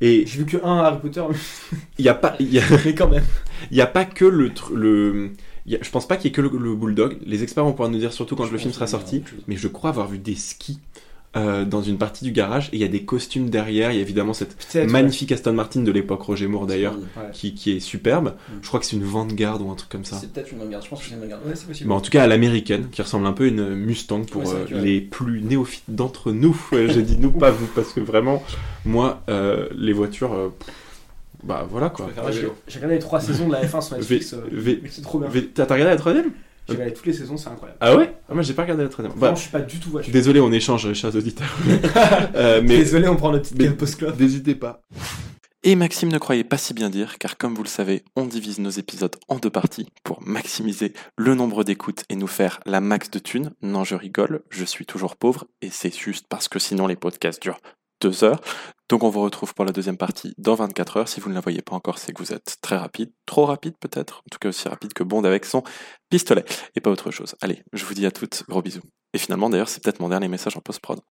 [0.00, 1.22] Et J'ai vu que un Harry Potter,
[1.98, 3.24] il y a pas, il y a, mais quand même.
[3.70, 5.30] il y a pas que le, le,
[5.70, 7.18] a- je pense pas qu'il y ait que le, le bulldog.
[7.24, 9.22] Les experts vont pouvoir nous dire surtout quand le film sera sorti.
[9.46, 10.80] mais je crois avoir vu des skis
[11.34, 13.90] euh, dans une partie du garage et il y a des costumes derrière.
[13.90, 14.56] Il y a évidemment cette
[14.88, 17.30] magnifique Aston Martin de l'époque Roger Moore d'ailleurs Ouais.
[17.32, 18.34] qui, qui est superbe.
[18.48, 18.52] Mm.
[18.62, 20.16] Je crois que c'est une Vanguard ou un truc comme ça.
[20.20, 20.84] C'est peut-être une regarde.
[20.84, 21.42] Je pense que c'est une regarde.
[21.46, 21.88] Ouais, c'est possible.
[21.88, 24.66] Mais en tout cas à l'américaine qui ressemble un peu à une Mustang pour euh,
[24.70, 26.54] les plus néophytes d'entre nous.
[26.72, 28.42] J'ai dit nous pas vous parce que vraiment
[28.84, 30.52] moi euh, les voitures
[31.44, 32.08] bah voilà quoi.
[32.68, 34.32] j'ai regardé les trois saisons de la F1 sur Netflix.
[34.34, 35.28] euh, C'est trop bien.
[35.54, 36.30] T'as regardé la troisième?
[36.68, 37.78] J'ai regardé toutes les saisons, c'est incroyable.
[37.80, 38.14] Ah ouais?
[38.28, 39.12] Ah, Moi j'ai pas regardé la troisième.
[39.16, 40.12] Vraiment, Bah, je suis pas du tout voiture.
[40.12, 41.56] désolé on échange chers auditeurs.
[42.34, 44.18] Euh, mais Désolé, on prend notre petite post-club.
[44.20, 44.82] N'hésitez pas.
[45.64, 48.58] Et Maxime ne croyait pas si bien dire, car comme vous le savez, on divise
[48.58, 53.10] nos épisodes en deux parties pour maximiser le nombre d'écoutes et nous faire la max
[53.12, 53.52] de thunes.
[53.62, 57.40] Non, je rigole, je suis toujours pauvre, et c'est juste parce que sinon les podcasts
[57.42, 57.60] durent
[58.02, 58.40] deux heures.
[58.88, 61.08] Donc on vous retrouve pour la deuxième partie dans 24 heures.
[61.08, 63.74] Si vous ne la voyez pas encore, c'est que vous êtes très rapide, trop rapide
[63.80, 65.62] peut-être, en tout cas aussi rapide que Bond avec son
[66.10, 66.44] pistolet,
[66.74, 67.34] et pas autre chose.
[67.40, 68.82] Allez, je vous dis à toutes, gros bisous.
[69.14, 71.00] Et finalement d'ailleurs, c'est peut-être mon dernier message en post-prod.